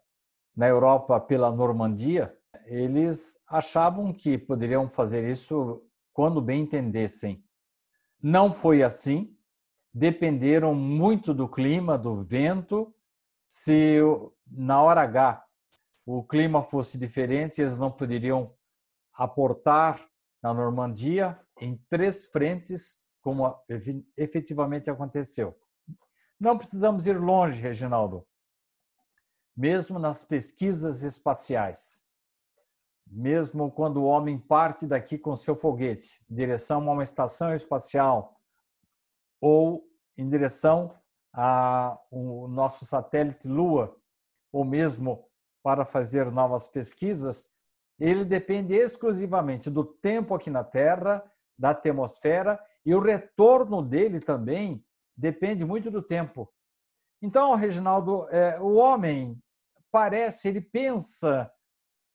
na 0.56 0.68
Europa 0.68 1.20
pela 1.20 1.52
Normandia, 1.52 2.36
eles 2.66 3.40
achavam 3.48 4.12
que 4.12 4.36
poderiam 4.36 4.90
fazer 4.90 5.24
isso 5.30 5.84
quando 6.12 6.42
bem 6.42 6.62
entendessem. 6.62 7.46
Não 8.20 8.52
foi 8.52 8.82
assim. 8.82 9.38
Dependeram 9.94 10.74
muito 10.74 11.36
do 11.36 11.48
clima, 11.48 12.00
do 12.00 12.24
vento. 12.24 12.92
Se 13.48 14.00
na 14.48 14.82
hora 14.82 15.02
H 15.02 15.46
o 16.04 16.24
clima 16.24 16.64
fosse 16.64 16.98
diferente, 16.98 17.62
eles 17.62 17.78
não 17.78 17.92
poderiam 17.92 18.56
aportar 19.14 20.04
na 20.42 20.52
Normandia 20.52 21.40
em 21.60 21.78
três 21.88 22.26
frentes 22.26 23.06
como 23.22 23.56
efetivamente 24.18 24.90
aconteceu. 24.90 25.58
Não 26.40 26.58
precisamos 26.58 27.06
ir 27.06 27.20
longe, 27.20 27.62
Reginaldo. 27.62 28.28
Mesmo 29.56 30.00
nas 30.00 30.24
pesquisas 30.24 31.04
espaciais, 31.04 32.04
mesmo 33.06 33.72
quando 33.72 33.98
o 33.98 34.06
homem 34.06 34.40
parte 34.40 34.88
daqui 34.88 35.18
com 35.18 35.36
seu 35.36 35.56
foguete 35.56 36.24
em 36.30 36.36
direção 36.36 36.90
a 36.90 36.94
uma 36.94 37.04
estação 37.04 37.54
espacial 37.54 38.40
ou 39.40 39.86
em 40.18 40.28
direção 40.28 40.96
ao 41.34 42.48
nosso 42.48 42.86
satélite 42.86 43.48
Lua, 43.48 43.96
ou 44.52 44.66
mesmo 44.66 45.26
para 45.64 45.86
fazer 45.86 46.32
novas 46.32 46.68
pesquisas, 46.68 47.50
ele 48.00 48.26
depende 48.26 48.74
exclusivamente 48.74 49.70
do 49.70 49.84
tempo 49.84 50.34
aqui 50.34 50.50
na 50.50 50.64
Terra, 50.64 51.24
da 51.62 51.70
atmosfera 51.70 52.60
e 52.84 52.96
o 52.96 53.00
retorno 53.00 53.84
dele 53.84 54.20
também 54.20 54.84
depende 55.16 55.64
muito 55.64 55.92
do 55.92 56.02
tempo. 56.02 56.52
Então, 57.22 57.54
Reginaldo, 57.54 58.28
é, 58.30 58.60
o 58.60 58.74
homem 58.74 59.40
parece, 59.92 60.48
ele 60.48 60.60
pensa 60.60 61.54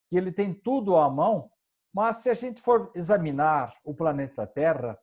que 0.09 0.17
ele 0.17 0.33
tem 0.33 0.53
tudo 0.53 0.97
à 0.97 1.09
mão, 1.09 1.49
mas 1.95 2.17
se 2.19 2.29
a 2.29 2.35
gente 2.35 2.61
for 2.61 2.91
examinar 2.93 3.73
o 3.85 3.95
planeta 3.95 4.45
Terra, 4.49 4.99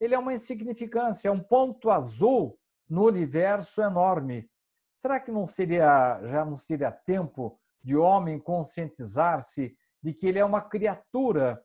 ele 0.00 0.12
é 0.12 0.18
uma 0.18 0.34
insignificância, 0.34 1.28
é 1.28 1.30
um 1.30 1.40
ponto 1.40 1.88
azul 1.88 2.58
no 2.90 3.06
universo 3.06 3.80
enorme. 3.80 4.50
Será 4.98 5.20
que 5.20 5.30
não 5.30 5.46
seria 5.46 6.20
já 6.24 6.44
não 6.44 6.56
seria 6.56 6.90
tempo 6.90 7.60
de 7.80 7.96
homem 7.96 8.40
conscientizar-se 8.40 9.76
de 10.02 10.12
que 10.12 10.26
ele 10.26 10.40
é 10.40 10.44
uma 10.44 10.60
criatura 10.60 11.64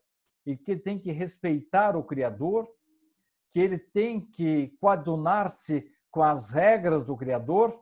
e 0.50 0.58
que 0.58 0.76
tem 0.76 0.98
que 0.98 1.12
respeitar 1.12 1.96
o 1.96 2.04
Criador 2.04 2.68
que 3.52 3.60
ele 3.60 3.78
tem 3.78 4.20
que 4.20 4.76
coadunar-se 4.82 5.88
com 6.10 6.24
as 6.24 6.50
regras 6.50 7.04
do 7.04 7.16
Criador? 7.16 7.80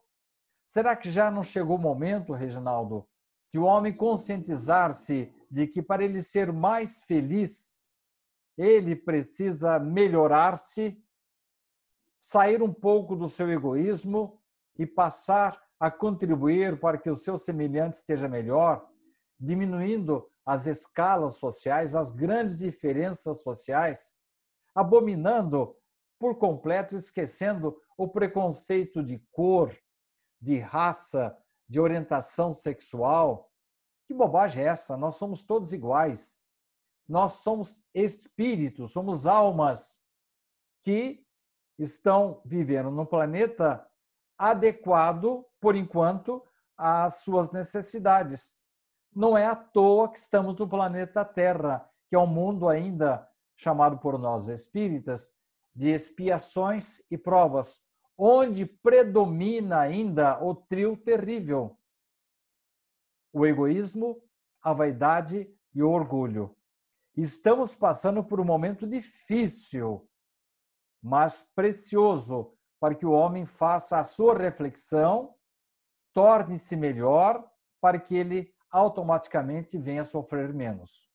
Será 0.66 0.94
que 0.94 1.10
já 1.10 1.32
não 1.32 1.44
chegou 1.44 1.78
o 1.78 1.82
momento, 1.82 2.34
Reginaldo, 2.34 3.08
de 3.54 3.58
o 3.58 3.64
homem 3.64 3.96
conscientizar-se 3.96 5.34
de 5.50 5.66
que 5.66 5.82
para 5.82 6.04
ele 6.04 6.22
ser 6.22 6.52
mais 6.52 7.04
feliz, 7.06 7.74
ele 8.58 8.98
precisa 8.98 9.80
melhorar-se, 9.80 11.02
sair 12.20 12.62
um 12.62 12.74
pouco 12.74 13.16
do 13.16 13.30
seu 13.30 13.50
egoísmo 13.50 14.42
e 14.78 14.86
passar 14.86 15.58
a 15.80 15.90
contribuir 15.90 16.82
para 16.82 16.98
que 16.98 17.10
o 17.10 17.16
seu 17.16 17.38
semelhante 17.38 17.94
esteja 17.94 18.28
melhor? 18.28 18.86
Diminuindo 19.39 20.29
as 20.46 20.65
escalas 20.65 21.36
sociais, 21.36 21.96
as 21.96 22.12
grandes 22.12 22.60
diferenças 22.60 23.41
sociais, 23.41 24.13
abominando 24.74 25.75
por 26.20 26.38
completo, 26.38 26.96
esquecendo 26.96 27.79
o 27.98 28.08
preconceito 28.08 29.03
de 29.03 29.20
cor, 29.32 29.75
de 30.39 30.60
raça, 30.60 31.38
de 31.67 31.79
orientação 31.79 32.53
sexual. 32.53 33.51
Que 34.06 34.13
bobagem 34.13 34.63
é 34.63 34.67
essa? 34.67 34.96
Nós 34.96 35.15
somos 35.15 35.44
todos 35.44 35.74
iguais. 35.74 36.44
Nós 37.08 37.34
somos 37.34 37.86
espíritos, 37.94 38.91
somos 38.91 39.25
almas 39.25 40.01
que 40.82 41.25
estão 41.77 42.41
vivendo 42.46 42.89
no 42.89 43.06
planeta 43.06 43.88
adequado, 44.38 45.46
por 45.60 45.75
enquanto, 45.75 46.44
às 46.77 47.22
suas 47.22 47.51
necessidades. 47.51 48.57
Não 49.18 49.36
é 49.36 49.48
à 49.48 49.56
toa 49.56 50.12
que 50.12 50.20
estamos 50.20 50.54
no 50.54 50.70
planeta 50.70 51.26
Terra, 51.26 51.90
que 52.08 52.16
é 52.16 52.20
um 52.20 52.28
mundo 52.28 52.70
ainda 52.70 53.28
chamado 53.56 53.98
por 53.98 54.20
nós 54.20 54.48
espíritas 54.48 55.36
de 55.76 55.90
expiações 55.90 57.00
e 57.10 57.18
provas, 57.18 57.82
onde 58.16 58.64
predomina 58.64 59.80
ainda 59.80 60.40
o 60.46 60.54
trio 60.54 60.96
terrível: 60.96 61.80
o 63.34 63.44
egoísmo, 63.44 64.22
a 64.62 64.72
vaidade 64.72 65.52
e 65.74 65.82
o 65.82 65.90
orgulho. 65.90 66.56
Estamos 67.16 67.74
passando 67.74 68.24
por 68.24 68.40
um 68.40 68.46
momento 68.46 68.86
difícil, 68.86 70.08
mas 71.02 71.42
precioso 71.42 72.56
para 72.80 72.94
que 72.94 73.08
o 73.08 73.14
homem 73.14 73.48
faça 73.48 73.98
a 73.98 74.04
sua 74.04 74.38
reflexão, 74.38 75.34
torne-se 76.14 76.76
melhor, 76.76 77.52
para 77.82 78.00
que 78.00 78.16
ele 78.16 78.56
automaticamente 78.72 79.78
venha 79.78 80.04
sofrer 80.04 80.54
menos. 80.54 81.08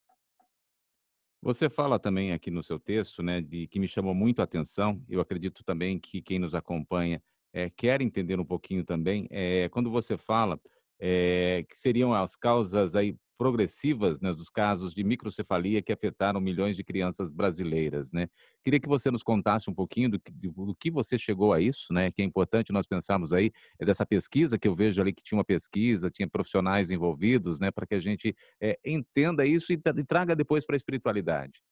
Você 1.43 1.69
fala 1.69 1.99
também 1.99 2.33
aqui 2.33 2.51
no 2.51 2.63
seu 2.63 2.79
texto, 2.79 3.23
né, 3.23 3.41
de 3.41 3.67
que 3.67 3.81
me 3.81 3.89
chamou 3.89 4.15
muito 4.15 4.41
a 4.41 4.45
atenção. 4.45 5.03
Eu 5.09 5.21
acredito 5.21 5.65
também 5.65 5.99
que 5.99 6.23
quem 6.23 6.39
nos 6.39 6.55
acompanha 6.55 7.21
é, 7.53 7.69
quer 7.69 8.01
entender 8.01 8.39
um 8.39 8.45
pouquinho 8.45 8.85
também. 8.85 9.27
É, 9.31 9.69
quando 9.71 9.91
você 9.91 10.17
fala 10.17 10.61
é, 11.01 11.65
que 11.69 11.77
seriam 11.77 12.15
as 12.15 12.37
causas 12.37 12.95
aí 12.95 13.17
progressivas 13.39 14.21
né, 14.21 14.33
dos 14.33 14.49
casos 14.49 14.95
de 14.95 15.03
microcefalia 15.03 15.83
que 15.83 15.93
afetaram 15.93 16.41
milhões 16.41 16.77
de 16.77 16.85
crianças 16.85 17.31
brasileiras. 17.31 18.13
Né? 18.13 18.29
Queria 18.63 18.81
que 18.81 18.89
você 18.89 19.11
nos 19.11 19.23
contasse 19.23 19.69
um 19.69 19.75
pouquinho 19.75 20.11
do, 20.11 20.21
do, 20.33 20.75
que 20.75 20.91
você 20.91 21.19
chegou 21.19 21.53
a 21.53 21.61
isso, 21.61 21.93
né? 21.93 22.11
que 22.11 22.23
é 22.23 22.25
importante 22.25 22.73
nós 22.73 22.87
pensarmos 22.87 23.33
aí, 23.33 23.51
é 23.79 23.85
dessa 23.85 24.07
pesquisa 24.07 24.59
que 24.59 24.69
eu 24.69 24.75
vejo 24.75 25.01
ali 25.01 25.13
que 25.13 25.23
tinha 25.23 25.37
uma 25.39 25.45
pesquisa, 25.45 26.11
tinha 26.11 26.29
profissionais 26.29 26.91
envolvidos, 26.91 27.59
né, 27.59 27.71
para 27.71 27.87
que 27.87 27.95
a 27.95 28.01
gente 28.01 28.35
é, 28.61 28.79
entenda 28.85 29.45
isso 29.45 29.73
e, 29.73 29.75
e 29.75 30.05
traga 30.05 30.37
depois 30.37 30.65
para 30.65 30.75
a 30.75 30.79
espiritualidade. 30.79 31.63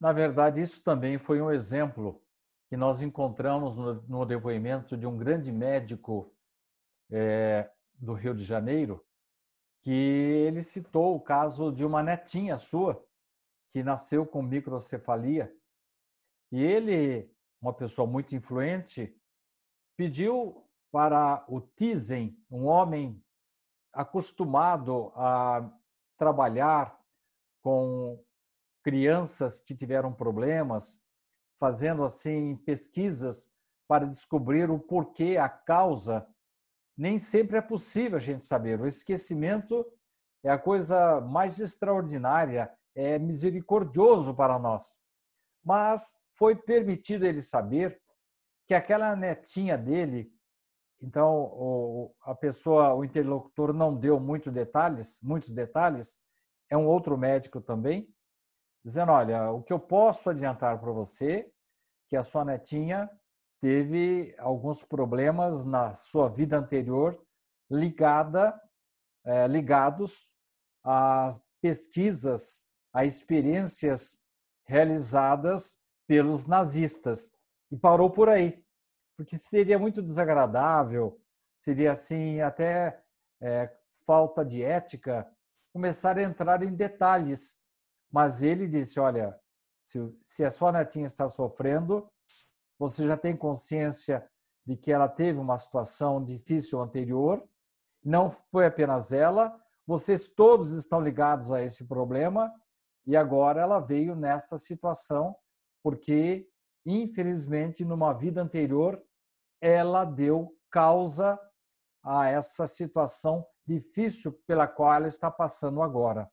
Na 0.00 0.12
verdade, 0.12 0.60
isso 0.60 0.82
também 0.82 1.18
foi 1.18 1.40
um 1.40 1.50
exemplo 1.50 2.22
que 2.68 2.76
nós 2.76 3.00
encontramos 3.00 3.76
no, 3.76 4.02
no 4.02 4.24
depoimento 4.24 4.96
de 4.96 5.06
um 5.06 5.16
grande 5.16 5.50
médico 5.50 6.32
é, 7.10 7.68
do 7.94 8.12
Rio 8.12 8.34
de 8.34 8.44
Janeiro, 8.44 9.04
que 9.80 9.90
ele 9.90 10.62
citou 10.62 11.14
o 11.14 11.20
caso 11.20 11.72
de 11.72 11.84
uma 11.84 12.02
netinha 12.02 12.56
sua 12.56 13.04
que 13.70 13.82
nasceu 13.82 14.26
com 14.26 14.42
microcefalia. 14.42 15.54
E 16.50 16.62
ele, 16.62 17.30
uma 17.60 17.72
pessoa 17.72 18.06
muito 18.06 18.34
influente, 18.34 19.14
pediu 19.96 20.64
para 20.90 21.44
o 21.48 21.60
Tizen, 21.60 22.36
um 22.50 22.64
homem 22.64 23.22
acostumado 23.92 25.12
a 25.14 25.70
trabalhar 26.16 26.98
com 27.62 28.24
crianças 28.82 29.60
que 29.60 29.74
tiveram 29.74 30.12
problemas, 30.12 31.02
fazendo 31.58 32.02
assim 32.02 32.56
pesquisas 32.56 33.52
para 33.86 34.06
descobrir 34.06 34.70
o 34.70 34.78
porquê, 34.78 35.36
a 35.36 35.48
causa 35.48 36.26
nem 36.98 37.16
sempre 37.16 37.56
é 37.56 37.62
possível 37.62 38.16
a 38.16 38.20
gente 38.20 38.44
saber. 38.44 38.80
O 38.80 38.86
esquecimento 38.86 39.86
é 40.42 40.50
a 40.50 40.58
coisa 40.58 41.20
mais 41.20 41.60
extraordinária, 41.60 42.76
é 42.92 43.20
misericordioso 43.20 44.34
para 44.34 44.58
nós. 44.58 44.98
Mas 45.64 46.18
foi 46.32 46.56
permitido 46.56 47.24
ele 47.24 47.40
saber 47.40 48.02
que 48.66 48.74
aquela 48.74 49.14
netinha 49.14 49.78
dele, 49.78 50.28
então 51.00 52.12
a 52.22 52.34
pessoa, 52.34 52.92
o 52.94 53.04
interlocutor 53.04 53.72
não 53.72 53.96
deu 53.96 54.18
muitos 54.18 54.52
detalhes, 54.52 55.20
muitos 55.22 55.50
detalhes, 55.50 56.18
é 56.68 56.76
um 56.76 56.86
outro 56.86 57.16
médico 57.16 57.60
também, 57.60 58.12
dizendo, 58.84 59.12
olha, 59.12 59.52
o 59.52 59.62
que 59.62 59.72
eu 59.72 59.78
posso 59.78 60.30
adiantar 60.30 60.80
para 60.80 60.90
você 60.90 61.50
que 62.08 62.16
a 62.16 62.24
sua 62.24 62.44
netinha 62.44 63.08
teve 63.60 64.34
alguns 64.38 64.82
problemas 64.82 65.64
na 65.64 65.94
sua 65.94 66.28
vida 66.28 66.56
anterior 66.56 67.20
ligada, 67.70 68.60
é, 69.24 69.46
ligados 69.46 70.30
a 70.84 71.30
pesquisas, 71.60 72.66
a 72.92 73.04
experiências 73.04 74.22
realizadas 74.64 75.82
pelos 76.06 76.46
nazistas. 76.46 77.34
E 77.70 77.76
parou 77.76 78.10
por 78.10 78.28
aí, 78.28 78.64
porque 79.16 79.36
seria 79.36 79.78
muito 79.78 80.02
desagradável, 80.02 81.20
seria 81.60 81.92
assim 81.92 82.40
até 82.40 83.02
é, 83.40 83.70
falta 84.06 84.44
de 84.44 84.62
ética 84.62 85.30
começar 85.72 86.16
a 86.16 86.22
entrar 86.22 86.62
em 86.62 86.74
detalhes. 86.74 87.60
Mas 88.10 88.42
ele 88.42 88.66
disse: 88.66 88.98
olha, 88.98 89.38
se, 89.86 89.98
se 90.20 90.44
a 90.44 90.50
sua 90.50 90.72
netinha 90.72 91.06
está 91.06 91.28
sofrendo, 91.28 92.10
você 92.78 93.06
já 93.06 93.16
tem 93.16 93.36
consciência 93.36 94.28
de 94.66 94.76
que 94.76 94.92
ela 94.92 95.08
teve 95.08 95.38
uma 95.38 95.58
situação 95.58 96.22
difícil 96.22 96.80
anterior, 96.80 97.42
não 98.04 98.30
foi 98.30 98.66
apenas 98.66 99.12
ela, 99.12 99.58
vocês 99.86 100.28
todos 100.28 100.72
estão 100.72 101.00
ligados 101.00 101.50
a 101.50 101.62
esse 101.62 101.86
problema 101.86 102.52
e 103.06 103.16
agora 103.16 103.62
ela 103.62 103.80
veio 103.80 104.14
nesta 104.14 104.58
situação 104.58 105.34
porque, 105.82 106.46
infelizmente, 106.84 107.84
numa 107.84 108.12
vida 108.12 108.42
anterior, 108.42 109.02
ela 109.60 110.04
deu 110.04 110.54
causa 110.70 111.38
a 112.02 112.28
essa 112.28 112.66
situação 112.66 113.46
difícil 113.66 114.32
pela 114.46 114.66
qual 114.68 114.94
ela 114.94 115.08
está 115.08 115.30
passando 115.30 115.82
agora. 115.82 116.30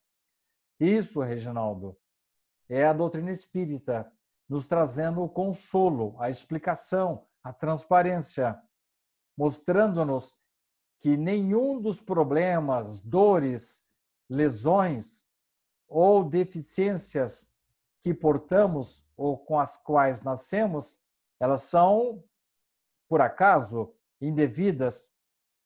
Isso, 0.79 1.21
Reginaldo, 1.21 1.97
é 2.69 2.86
a 2.86 2.93
doutrina 2.93 3.31
espírita 3.31 4.12
nos 4.47 4.67
trazendo 4.67 5.21
o 5.23 5.29
consolo, 5.29 6.15
a 6.19 6.29
explicação, 6.29 7.25
a 7.43 7.51
transparência, 7.51 8.60
mostrando-nos 9.38 10.38
que 10.99 11.17
nenhum 11.17 11.81
dos 11.81 11.99
problemas, 11.99 12.99
dores, 12.99 13.86
lesões 14.29 15.25
ou 15.88 16.23
deficiências 16.23 17.53
que 18.01 18.13
portamos 18.13 19.10
ou 19.17 19.38
com 19.38 19.60
as 19.60 19.77
quais 19.77 20.23
nascemos, 20.23 20.99
elas 21.39 21.62
são, 21.62 22.23
por 23.08 23.21
acaso, 23.21 23.93
indevidas. 24.21 25.12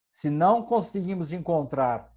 Se 0.10 0.30
não 0.30 0.66
conseguimos 0.66 1.32
encontrar 1.32 2.14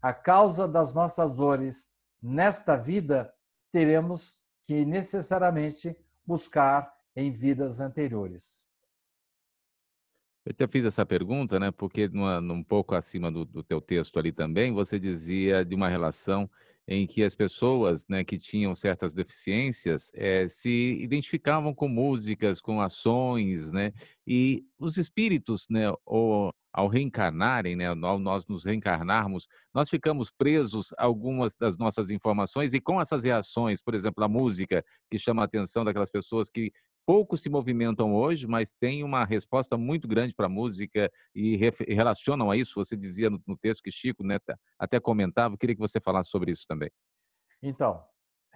a 0.00 0.12
causa 0.12 0.66
das 0.66 0.92
nossas 0.92 1.32
dores 1.32 1.90
nesta 2.20 2.76
vida, 2.76 3.32
teremos 3.70 4.42
que 4.68 4.84
necessariamente 4.84 5.96
buscar 6.26 6.94
em 7.16 7.30
vidas 7.30 7.80
anteriores. 7.80 8.66
Eu 10.44 10.52
te 10.52 10.68
fiz 10.68 10.84
essa 10.84 11.06
pergunta, 11.06 11.58
né? 11.58 11.70
Porque 11.70 12.06
numa, 12.06 12.38
um 12.38 12.62
pouco 12.62 12.94
acima 12.94 13.32
do, 13.32 13.46
do 13.46 13.62
teu 13.62 13.80
texto 13.80 14.18
ali 14.18 14.30
também, 14.30 14.70
você 14.70 14.98
dizia 14.98 15.64
de 15.64 15.74
uma 15.74 15.88
relação 15.88 16.50
em 16.90 17.06
que 17.06 17.22
as 17.22 17.34
pessoas 17.34 18.06
né, 18.08 18.24
que 18.24 18.38
tinham 18.38 18.74
certas 18.74 19.12
deficiências 19.12 20.10
é, 20.14 20.48
se 20.48 20.96
identificavam 21.02 21.74
com 21.74 21.86
músicas, 21.86 22.62
com 22.62 22.80
ações, 22.80 23.70
né, 23.70 23.92
e 24.26 24.64
os 24.78 24.96
espíritos, 24.96 25.66
né, 25.68 25.92
ou, 26.06 26.50
ao 26.72 26.88
reencarnarem, 26.88 27.76
né, 27.76 27.88
ao 27.88 28.18
nós 28.18 28.46
nos 28.46 28.64
reencarnarmos, 28.64 29.46
nós 29.74 29.90
ficamos 29.90 30.30
presos 30.30 30.94
a 30.96 31.04
algumas 31.04 31.58
das 31.58 31.76
nossas 31.76 32.08
informações 32.08 32.72
e 32.72 32.80
com 32.80 32.98
essas 32.98 33.24
reações, 33.24 33.82
por 33.82 33.94
exemplo, 33.94 34.24
a 34.24 34.28
música 34.28 34.82
que 35.10 35.18
chama 35.18 35.42
a 35.42 35.44
atenção 35.44 35.84
daquelas 35.84 36.10
pessoas 36.10 36.48
que 36.48 36.72
pouco 37.08 37.38
se 37.38 37.48
movimentam 37.48 38.14
hoje, 38.14 38.46
mas 38.46 38.70
têm 38.70 39.02
uma 39.02 39.24
resposta 39.24 39.78
muito 39.78 40.06
grande 40.06 40.34
para 40.34 40.44
a 40.44 40.50
música 40.50 41.10
e 41.34 41.56
relacionam 41.88 42.50
a 42.50 42.56
isso. 42.58 42.74
Você 42.74 42.94
dizia 42.94 43.30
no, 43.30 43.56
texto 43.56 43.82
que 43.82 43.90
Chico 43.90 44.22
né, 44.22 44.38
até 44.78 45.00
comentava, 45.00 45.56
queria 45.56 45.74
que 45.74 45.80
você 45.80 45.98
falasse 45.98 46.28
sobre 46.28 46.50
isso 46.50 46.66
também. 46.68 46.90
Então, 47.62 48.04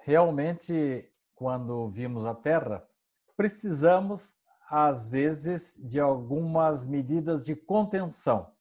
realmente, 0.04 1.10
quando 1.34 1.88
vimos 1.88 2.26
a 2.26 2.34
Terra, 2.34 2.86
precisamos, 3.34 4.36
às 4.68 5.08
vezes, 5.08 5.82
de 5.88 5.98
algumas 5.98 6.84
medidas 6.84 7.46
de 7.46 7.56
contenção. 7.56 8.52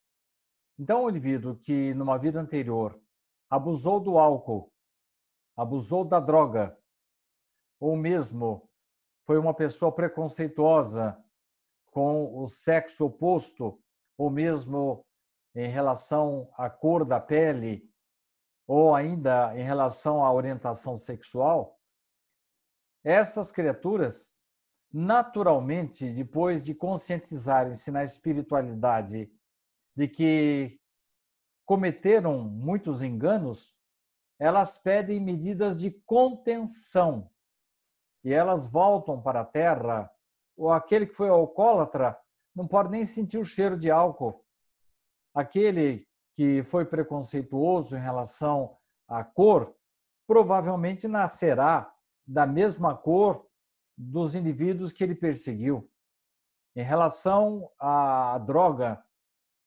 Então, 0.80 1.04
o 1.04 1.10
indivíduo 1.10 1.58
que 1.58 1.94
numa 1.96 2.18
vida 2.18 2.40
anterior 2.40 2.98
abusou 3.50 4.00
do 4.00 4.18
álcool, 4.18 4.72
abusou 5.58 6.06
da 6.06 6.22
droga, 6.22 6.80
ou 7.78 7.98
mesmo 7.98 8.71
foi 9.26 9.38
uma 9.38 9.54
pessoa 9.54 9.92
preconceituosa 9.92 11.18
com 11.88 12.42
o 12.42 12.48
sexo 12.48 13.06
oposto, 13.06 13.80
ou 14.18 14.30
mesmo 14.30 15.06
em 15.54 15.68
relação 15.68 16.50
à 16.58 16.70
cor 16.70 17.06
da 17.06 17.20
pele, 17.20 17.90
ou 18.68 18.96
ainda 18.96 19.58
em 19.58 19.64
relação 19.64 20.24
à 20.24 20.32
orientação 20.32 20.98
sexual, 20.98 21.78
essas 23.04 23.52
criaturas, 23.52 24.34
naturalmente, 24.94 26.10
depois 26.14 26.64
de 26.64 26.76
conscientizarem-se 26.76 27.92
na 27.92 28.04
espiritualidade 28.04 29.32
de 29.96 30.08
que 30.08 30.80
cometeram 31.66 32.40
muitos 32.40 33.02
enganos, 33.02 33.76
elas 34.40 34.78
pedem 34.78 35.20
medidas 35.20 35.80
de 35.80 35.92
contenção 36.06 37.30
e 38.24 38.34
elas 38.34 38.70
voltam 38.70 39.22
para 39.22 39.42
a 39.42 39.46
terra. 39.46 40.12
Ou 40.58 40.72
aquele 40.72 41.06
que 41.06 41.16
foi 41.16 41.30
alcoólatra 41.30 42.18
não 42.56 42.68
pode 42.68 42.90
nem 42.90 43.06
sentir 43.06 43.38
o 43.38 43.46
cheiro 43.46 43.78
de 43.78 43.90
álcool. 43.90 44.44
Aquele 45.34 46.08
que 46.34 46.64
foi 46.64 46.86
preconceituoso 46.86 47.96
em 47.96 48.00
relação 48.00 48.78
à 49.08 49.24
cor, 49.24 49.76
provavelmente 50.28 51.08
nascerá 51.08 51.94
da 52.26 52.46
mesma 52.46 52.96
cor 52.96 53.46
dos 53.98 54.36
indivíduos 54.36 54.92
que 54.92 55.04
ele 55.04 55.16
perseguiu. 55.16 55.90
Em 56.76 56.84
relação 56.84 57.70
à 57.78 58.38
droga, 58.38 59.04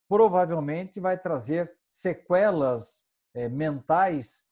provavelmente 0.08 1.00
vai 1.00 1.18
trazer 1.18 1.76
sequelas 1.86 3.06
é, 3.34 3.48
mentais 3.48 4.46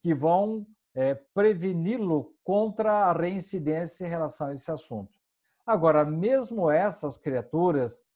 que 0.00 0.14
vão 0.14 0.66
é, 0.94 1.14
preveni-lo 1.14 2.34
contra 2.42 3.06
a 3.06 3.12
reincidência 3.12 4.04
em 4.06 4.08
relação 4.08 4.48
a 4.48 4.52
esse 4.52 4.70
assunto. 4.70 5.18
Agora, 5.64 6.04
mesmo 6.04 6.70
essas 6.70 7.16
criaturas, 7.16 8.10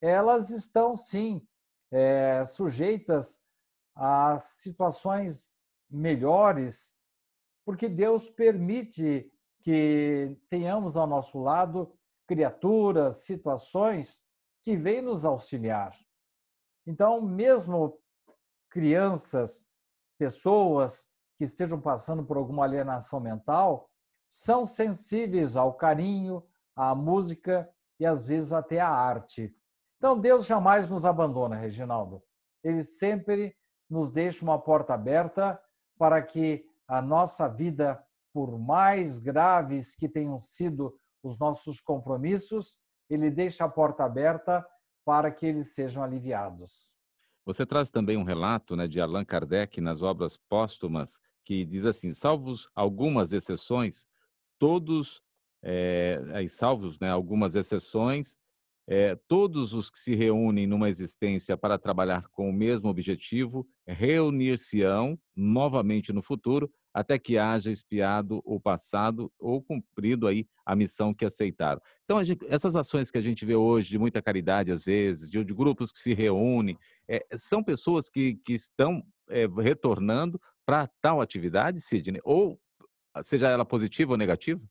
elas 0.00 0.50
estão 0.50 0.96
sim 0.96 1.46
é, 1.90 2.44
sujeitas 2.44 3.44
a 3.94 4.38
situações 4.38 5.58
melhores, 5.90 6.96
porque 7.64 7.88
Deus 7.88 8.28
permite 8.28 9.30
que 9.62 10.36
tenhamos 10.48 10.96
ao 10.96 11.06
nosso 11.06 11.40
lado 11.40 11.92
criaturas, 12.26 13.24
situações 13.24 14.24
que 14.62 14.76
vêm 14.76 15.02
nos 15.02 15.24
auxiliar. 15.24 15.96
Então, 16.86 17.20
mesmo 17.20 17.98
crianças, 18.70 19.68
pessoas 20.18 21.10
que 21.38 21.44
estejam 21.44 21.80
passando 21.80 22.24
por 22.24 22.36
alguma 22.36 22.64
alienação 22.64 23.20
mental, 23.20 23.88
são 24.28 24.66
sensíveis 24.66 25.54
ao 25.54 25.72
carinho, 25.72 26.44
à 26.74 26.94
música 26.96 27.70
e 27.98 28.04
às 28.04 28.26
vezes 28.26 28.52
até 28.52 28.80
à 28.80 28.90
arte. 28.90 29.56
Então, 29.96 30.18
Deus 30.18 30.46
jamais 30.46 30.88
nos 30.88 31.04
abandona, 31.04 31.56
Reginaldo. 31.56 32.20
Ele 32.62 32.82
sempre 32.82 33.56
nos 33.88 34.10
deixa 34.10 34.44
uma 34.44 34.60
porta 34.60 34.94
aberta 34.94 35.60
para 35.96 36.20
que 36.20 36.64
a 36.88 37.00
nossa 37.00 37.48
vida, 37.48 38.04
por 38.32 38.58
mais 38.58 39.20
graves 39.20 39.94
que 39.94 40.08
tenham 40.08 40.38
sido 40.40 40.98
os 41.22 41.38
nossos 41.38 41.80
compromissos, 41.80 42.78
ele 43.08 43.30
deixa 43.30 43.64
a 43.64 43.68
porta 43.68 44.04
aberta 44.04 44.66
para 45.04 45.30
que 45.30 45.46
eles 45.46 45.74
sejam 45.74 46.02
aliviados. 46.02 46.92
Você 47.46 47.64
traz 47.64 47.90
também 47.90 48.16
um 48.16 48.24
relato 48.24 48.76
né, 48.76 48.86
de 48.86 49.00
Allan 49.00 49.24
Kardec 49.24 49.80
nas 49.80 50.02
obras 50.02 50.36
póstumas, 50.36 51.16
que 51.48 51.64
diz 51.64 51.86
assim: 51.86 52.12
salvos 52.12 52.68
algumas 52.74 53.32
exceções, 53.32 54.06
todos, 54.58 55.22
é, 55.64 56.20
aí 56.34 56.46
salvos 56.46 57.00
né, 57.00 57.08
algumas 57.08 57.54
exceções, 57.54 58.36
é, 58.86 59.16
todos 59.26 59.72
os 59.72 59.90
que 59.90 59.98
se 59.98 60.14
reúnem 60.14 60.66
numa 60.66 60.90
existência 60.90 61.56
para 61.56 61.78
trabalhar 61.78 62.28
com 62.32 62.50
o 62.50 62.52
mesmo 62.52 62.90
objetivo 62.90 63.66
reunir-se-ão 63.86 65.18
novamente 65.34 66.12
no 66.12 66.20
futuro, 66.20 66.70
até 66.92 67.18
que 67.18 67.38
haja 67.38 67.70
espiado 67.70 68.42
o 68.44 68.60
passado 68.60 69.32
ou 69.38 69.62
cumprido 69.62 70.26
aí 70.26 70.46
a 70.66 70.76
missão 70.76 71.14
que 71.14 71.24
aceitaram. 71.24 71.80
Então, 72.04 72.22
gente, 72.22 72.44
essas 72.46 72.76
ações 72.76 73.10
que 73.10 73.16
a 73.16 73.22
gente 73.22 73.46
vê 73.46 73.54
hoje, 73.54 73.88
de 73.88 73.98
muita 73.98 74.20
caridade 74.20 74.70
às 74.70 74.84
vezes, 74.84 75.30
de, 75.30 75.42
de 75.42 75.54
grupos 75.54 75.90
que 75.90 75.98
se 75.98 76.12
reúnem, 76.12 76.76
é, 77.08 77.24
são 77.38 77.62
pessoas 77.62 78.10
que, 78.10 78.34
que 78.44 78.52
estão 78.52 79.02
é, 79.30 79.46
retornando 79.46 80.38
para 80.68 80.86
tal 81.00 81.22
atividade, 81.22 81.80
Sidney? 81.80 82.20
Ou 82.22 82.60
seja 83.22 83.48
ela 83.48 83.64
positiva 83.64 84.12
ou 84.12 84.18
negativa? 84.18 84.62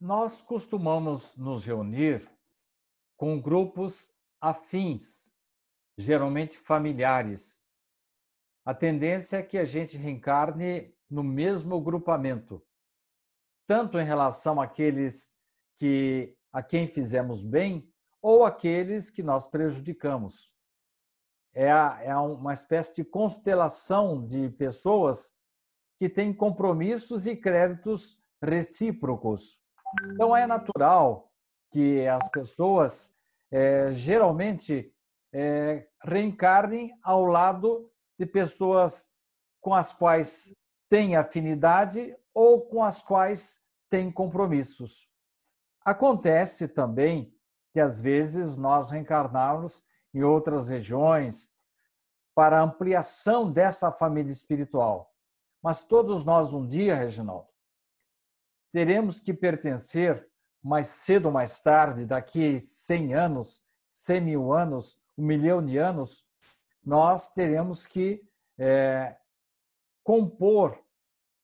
Nós 0.00 0.42
costumamos 0.42 1.36
nos 1.36 1.64
reunir 1.64 2.28
com 3.16 3.40
grupos 3.40 4.12
afins, 4.40 5.32
geralmente 5.96 6.58
familiares. 6.58 7.64
A 8.64 8.74
tendência 8.74 9.36
é 9.36 9.42
que 9.44 9.56
a 9.56 9.64
gente 9.64 9.96
reencarne 9.96 10.92
no 11.08 11.22
mesmo 11.22 11.80
grupamento, 11.80 12.60
tanto 13.68 14.00
em 14.00 14.04
relação 14.04 14.60
àqueles 14.60 15.38
que 15.76 16.36
a 16.52 16.60
quem 16.60 16.88
fizemos 16.88 17.44
bem 17.44 17.88
ou 18.20 18.44
aqueles 18.44 19.12
que 19.12 19.22
nós 19.22 19.46
prejudicamos. 19.46 20.52
É, 21.54 21.68
é 21.68 22.16
uma 22.16 22.52
espécie 22.52 22.96
de 22.96 23.04
constelação 23.04 24.24
de 24.24 24.48
pessoas 24.50 25.34
que 25.98 26.08
têm 26.08 26.32
compromissos 26.32 27.26
e 27.26 27.36
créditos 27.36 28.22
recíprocos. 28.42 29.62
Então, 30.12 30.34
é 30.34 30.46
natural 30.46 31.30
que 31.70 32.06
as 32.06 32.28
pessoas 32.30 33.16
é, 33.50 33.92
geralmente 33.92 34.94
é, 35.32 35.86
reencarnem 36.02 36.92
ao 37.02 37.24
lado 37.24 37.90
de 38.18 38.26
pessoas 38.26 39.10
com 39.60 39.74
as 39.74 39.92
quais 39.92 40.56
têm 40.88 41.16
afinidade 41.16 42.16
ou 42.34 42.62
com 42.62 42.82
as 42.82 43.00
quais 43.02 43.64
têm 43.90 44.10
compromissos. 44.10 45.08
Acontece 45.84 46.68
também 46.68 47.34
que, 47.72 47.80
às 47.80 48.00
vezes, 48.00 48.56
nós 48.56 48.90
reencarnamos 48.90 49.84
em 50.14 50.22
outras 50.22 50.68
regiões 50.68 51.54
para 52.34 52.62
ampliação 52.62 53.50
dessa 53.50 53.92
família 53.92 54.32
espiritual. 54.32 55.12
Mas 55.62 55.82
todos 55.82 56.24
nós, 56.24 56.52
um 56.52 56.66
dia, 56.66 56.94
Reginaldo, 56.94 57.48
teremos 58.72 59.20
que 59.20 59.32
pertencer 59.34 60.28
mais 60.62 60.86
cedo 60.86 61.26
ou 61.26 61.32
mais 61.32 61.60
tarde, 61.60 62.06
daqui 62.06 62.60
100 62.60 63.14
anos, 63.14 63.62
100 63.94 64.20
mil 64.20 64.52
anos, 64.52 65.00
um 65.16 65.24
milhão 65.24 65.64
de 65.64 65.76
anos, 65.76 66.24
nós 66.84 67.28
teremos 67.32 67.86
que 67.86 68.22
é, 68.58 69.16
compor 70.02 70.80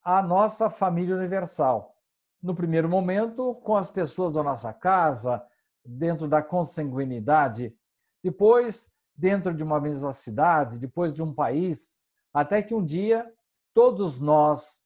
a 0.04 0.22
nossa 0.22 0.70
família 0.70 1.14
universal. 1.14 1.96
No 2.42 2.54
primeiro 2.54 2.88
momento, 2.88 3.54
com 3.56 3.76
as 3.76 3.90
pessoas 3.90 4.32
da 4.32 4.42
nossa 4.42 4.72
casa, 4.72 5.44
dentro 5.84 6.26
da 6.26 6.42
consanguinidade, 6.42 7.76
depois, 8.22 8.92
dentro 9.16 9.54
de 9.54 9.62
uma 9.62 9.80
mesma 9.80 10.12
cidade, 10.12 10.78
depois 10.78 11.12
de 11.12 11.22
um 11.22 11.32
país, 11.32 11.96
até 12.32 12.62
que 12.62 12.74
um 12.74 12.84
dia 12.84 13.32
todos 13.74 14.18
nós, 14.18 14.84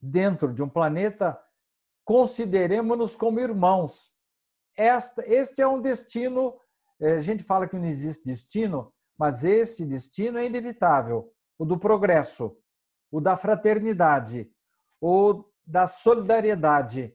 dentro 0.00 0.52
de 0.52 0.62
um 0.62 0.68
planeta, 0.68 1.40
consideremos-nos 2.04 3.16
como 3.16 3.40
irmãos. 3.40 4.12
Esta, 4.76 5.24
este 5.26 5.62
é 5.62 5.66
um 5.66 5.80
destino, 5.80 6.58
eh, 7.00 7.14
a 7.14 7.20
gente 7.20 7.42
fala 7.42 7.68
que 7.68 7.76
não 7.76 7.86
existe 7.86 8.24
destino, 8.24 8.92
mas 9.18 9.44
esse 9.44 9.84
destino 9.86 10.38
é 10.38 10.46
inevitável 10.46 11.32
o 11.58 11.64
do 11.64 11.78
progresso, 11.78 12.56
o 13.10 13.20
da 13.20 13.36
fraternidade, 13.36 14.50
o 15.00 15.44
da 15.66 15.86
solidariedade. 15.86 17.14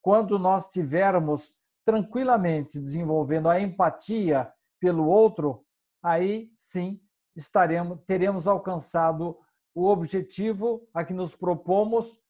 Quando 0.00 0.38
nós 0.38 0.68
tivermos 0.68 1.54
tranquilamente 1.84 2.80
desenvolvendo 2.80 3.48
a 3.48 3.60
empatia 3.60 4.52
pelo 4.84 5.06
outro, 5.06 5.64
aí 6.02 6.52
sim 6.54 7.00
estaremos 7.34 7.98
teremos 8.04 8.46
alcançado 8.46 9.38
o 9.74 9.88
objetivo 9.88 10.86
a 10.92 11.02
que 11.02 11.14
nos 11.14 11.34
propomos 11.34 12.20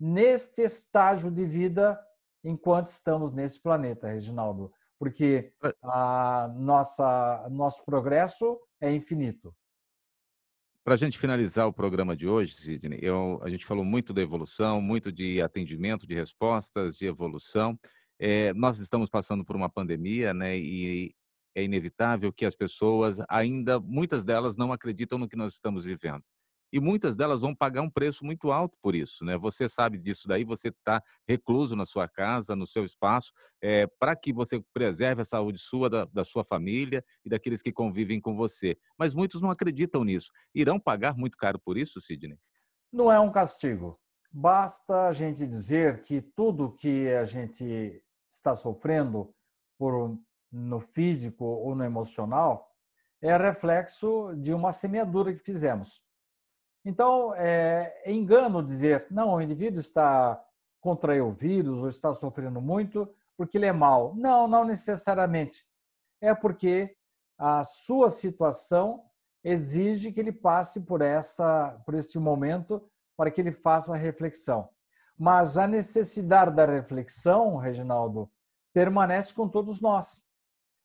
neste 0.00 0.62
estágio 0.62 1.30
de 1.30 1.44
vida 1.44 1.96
enquanto 2.42 2.88
estamos 2.88 3.30
nesse 3.30 3.62
planeta, 3.62 4.08
Reginaldo, 4.08 4.72
porque 4.98 5.54
a 5.80 6.52
nossa 6.56 7.48
nosso 7.52 7.84
progresso 7.84 8.58
é 8.80 8.92
infinito. 8.92 9.54
Para 10.82 10.94
a 10.94 10.96
gente 10.96 11.20
finalizar 11.20 11.68
o 11.68 11.72
programa 11.72 12.16
de 12.16 12.26
hoje, 12.26 12.56
Sidney, 12.56 12.98
eu, 13.00 13.40
a 13.44 13.48
gente 13.48 13.64
falou 13.64 13.84
muito 13.84 14.12
da 14.12 14.20
evolução, 14.20 14.82
muito 14.82 15.12
de 15.12 15.40
atendimento, 15.40 16.04
de 16.04 16.16
respostas, 16.16 16.96
de 16.96 17.06
evolução. 17.06 17.78
É, 18.18 18.52
nós 18.54 18.80
estamos 18.80 19.08
passando 19.08 19.44
por 19.44 19.54
uma 19.54 19.70
pandemia, 19.70 20.34
né? 20.34 20.58
E 20.58 21.14
é 21.54 21.62
inevitável 21.62 22.32
que 22.32 22.44
as 22.44 22.54
pessoas 22.54 23.18
ainda, 23.28 23.78
muitas 23.80 24.24
delas 24.24 24.56
não 24.56 24.72
acreditam 24.72 25.18
no 25.18 25.28
que 25.28 25.36
nós 25.36 25.54
estamos 25.54 25.84
vivendo. 25.84 26.22
E 26.72 26.80
muitas 26.80 27.16
delas 27.16 27.42
vão 27.42 27.54
pagar 27.54 27.82
um 27.82 27.90
preço 27.90 28.24
muito 28.24 28.50
alto 28.50 28.78
por 28.80 28.94
isso, 28.94 29.26
né? 29.26 29.36
Você 29.36 29.68
sabe 29.68 29.98
disso 29.98 30.26
daí, 30.26 30.42
você 30.42 30.68
está 30.68 31.02
recluso 31.28 31.76
na 31.76 31.84
sua 31.84 32.08
casa, 32.08 32.56
no 32.56 32.66
seu 32.66 32.82
espaço, 32.82 33.30
é, 33.60 33.86
para 33.86 34.16
que 34.16 34.32
você 34.32 34.64
preserve 34.72 35.20
a 35.20 35.24
saúde 35.26 35.58
sua, 35.58 35.90
da, 35.90 36.06
da 36.06 36.24
sua 36.24 36.42
família 36.42 37.04
e 37.22 37.28
daqueles 37.28 37.60
que 37.60 37.70
convivem 37.70 38.18
com 38.18 38.34
você. 38.34 38.74
Mas 38.98 39.14
muitos 39.14 39.42
não 39.42 39.50
acreditam 39.50 40.02
nisso. 40.02 40.30
Irão 40.54 40.80
pagar 40.80 41.14
muito 41.14 41.36
caro 41.36 41.58
por 41.58 41.76
isso, 41.76 42.00
Sidney? 42.00 42.38
Não 42.90 43.12
é 43.12 43.20
um 43.20 43.30
castigo. 43.30 44.00
Basta 44.30 45.08
a 45.08 45.12
gente 45.12 45.46
dizer 45.46 46.00
que 46.00 46.22
tudo 46.22 46.72
que 46.72 47.08
a 47.08 47.26
gente 47.26 48.02
está 48.30 48.56
sofrendo 48.56 49.34
por 49.78 50.18
no 50.52 50.78
físico 50.78 51.44
ou 51.44 51.74
no 51.74 51.84
emocional 51.84 52.70
é 53.22 53.36
reflexo 53.36 54.34
de 54.36 54.52
uma 54.52 54.72
semeadura 54.72 55.32
que 55.32 55.38
fizemos. 55.38 56.02
Então, 56.84 57.32
é, 57.36 58.02
é 58.04 58.12
engano 58.12 58.62
dizer, 58.62 59.06
não, 59.10 59.34
o 59.34 59.40
indivíduo 59.40 59.80
está 59.80 60.44
contraiu 60.80 61.28
o 61.28 61.30
vírus 61.30 61.78
ou 61.78 61.88
está 61.88 62.12
sofrendo 62.12 62.60
muito 62.60 63.08
porque 63.36 63.56
ele 63.56 63.66
é 63.66 63.72
mal. 63.72 64.14
Não, 64.16 64.48
não 64.48 64.64
necessariamente. 64.64 65.64
É 66.20 66.34
porque 66.34 66.96
a 67.38 67.62
sua 67.64 68.10
situação 68.10 69.04
exige 69.44 70.12
que 70.12 70.20
ele 70.20 70.32
passe 70.32 70.82
por 70.82 71.00
essa 71.00 71.80
por 71.86 71.94
este 71.94 72.18
momento 72.18 72.88
para 73.16 73.30
que 73.30 73.40
ele 73.40 73.52
faça 73.52 73.94
a 73.94 73.96
reflexão. 73.96 74.68
Mas 75.16 75.56
a 75.56 75.68
necessidade 75.68 76.54
da 76.54 76.66
reflexão, 76.66 77.56
Reginaldo, 77.56 78.30
permanece 78.72 79.32
com 79.32 79.48
todos 79.48 79.80
nós. 79.80 80.24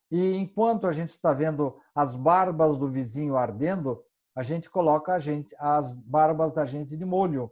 E 0.10 0.36
enquanto 0.38 0.88
a 0.88 0.92
gente 0.92 1.10
está 1.10 1.34
vendo 1.34 1.80
as 1.94 2.16
barbas 2.16 2.78
do 2.78 2.90
vizinho 2.90 3.36
ardendo, 3.36 4.04
a 4.36 4.44
gente 4.44 4.70
coloca 4.70 5.14
a 5.14 5.20
gente, 5.20 5.56
as 5.60 5.96
barbas 5.96 6.52
da 6.52 6.66
gente 6.66 6.96
de 6.96 7.06
molho. 7.06 7.52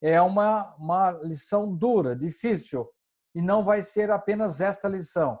É 0.00 0.20
uma, 0.20 0.74
uma 0.76 1.10
lição 1.22 1.74
dura, 1.74 2.16
difícil, 2.16 2.88
e 3.34 3.42
não 3.42 3.64
vai 3.64 3.82
ser 3.82 4.10
apenas 4.10 4.60
esta 4.60 4.88
lição. 4.88 5.38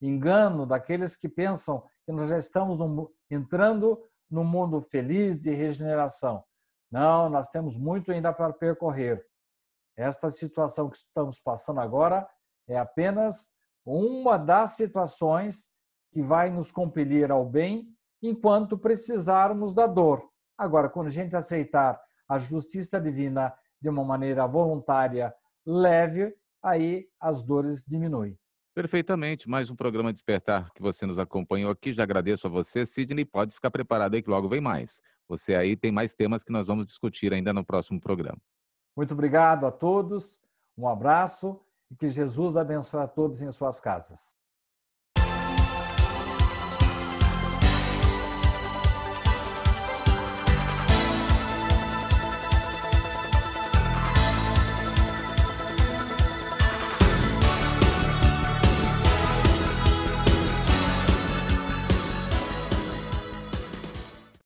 Engano 0.00 0.66
daqueles 0.66 1.16
que 1.16 1.28
pensam 1.28 1.82
que 2.04 2.12
nós 2.12 2.28
já 2.28 2.38
estamos 2.38 2.78
no, 2.78 3.12
entrando 3.30 4.02
no 4.30 4.44
mundo 4.44 4.80
feliz 4.80 5.38
de 5.38 5.50
regeneração. 5.50 6.44
Não, 6.90 7.28
nós 7.28 7.48
temos 7.48 7.76
muito 7.76 8.12
ainda 8.12 8.32
para 8.32 8.52
percorrer. 8.52 9.26
Esta 9.96 10.30
situação 10.30 10.88
que 10.88 10.96
estamos 10.96 11.40
passando 11.40 11.80
agora 11.80 12.28
é 12.68 12.78
apenas 12.78 13.55
uma 13.86 14.36
das 14.36 14.70
situações 14.70 15.70
que 16.10 16.20
vai 16.20 16.50
nos 16.50 16.72
compelir 16.72 17.30
ao 17.30 17.48
bem 17.48 17.88
enquanto 18.20 18.76
precisarmos 18.76 19.72
da 19.72 19.86
dor. 19.86 20.28
Agora, 20.58 20.88
quando 20.88 21.06
a 21.06 21.10
gente 21.10 21.36
aceitar 21.36 22.00
a 22.28 22.38
justiça 22.38 23.00
divina 23.00 23.54
de 23.80 23.88
uma 23.88 24.04
maneira 24.04 24.46
voluntária, 24.46 25.32
leve, 25.64 26.34
aí 26.62 27.06
as 27.20 27.42
dores 27.42 27.84
diminuem. 27.86 28.36
Perfeitamente. 28.74 29.48
Mais 29.48 29.70
um 29.70 29.76
programa 29.76 30.12
Despertar 30.12 30.70
que 30.74 30.82
você 30.82 31.06
nos 31.06 31.18
acompanhou 31.18 31.70
aqui. 31.70 31.92
Já 31.92 32.02
agradeço 32.02 32.46
a 32.46 32.50
você, 32.50 32.84
Sidney. 32.84 33.24
Pode 33.24 33.54
ficar 33.54 33.70
preparado 33.70 34.14
aí 34.14 34.22
que 34.22 34.28
logo 34.28 34.48
vem 34.48 34.60
mais. 34.60 35.00
Você 35.28 35.54
aí 35.54 35.76
tem 35.76 35.92
mais 35.92 36.14
temas 36.14 36.42
que 36.42 36.52
nós 36.52 36.66
vamos 36.66 36.86
discutir 36.86 37.32
ainda 37.32 37.52
no 37.52 37.64
próximo 37.64 38.00
programa. 38.00 38.38
Muito 38.96 39.14
obrigado 39.14 39.64
a 39.64 39.70
todos. 39.70 40.42
Um 40.76 40.88
abraço 40.88 41.60
e 41.90 41.96
que 41.96 42.08
Jesus 42.08 42.56
abençoe 42.56 43.02
a 43.02 43.08
todos 43.08 43.40
em 43.40 43.50
suas 43.50 43.80
casas. 43.80 44.35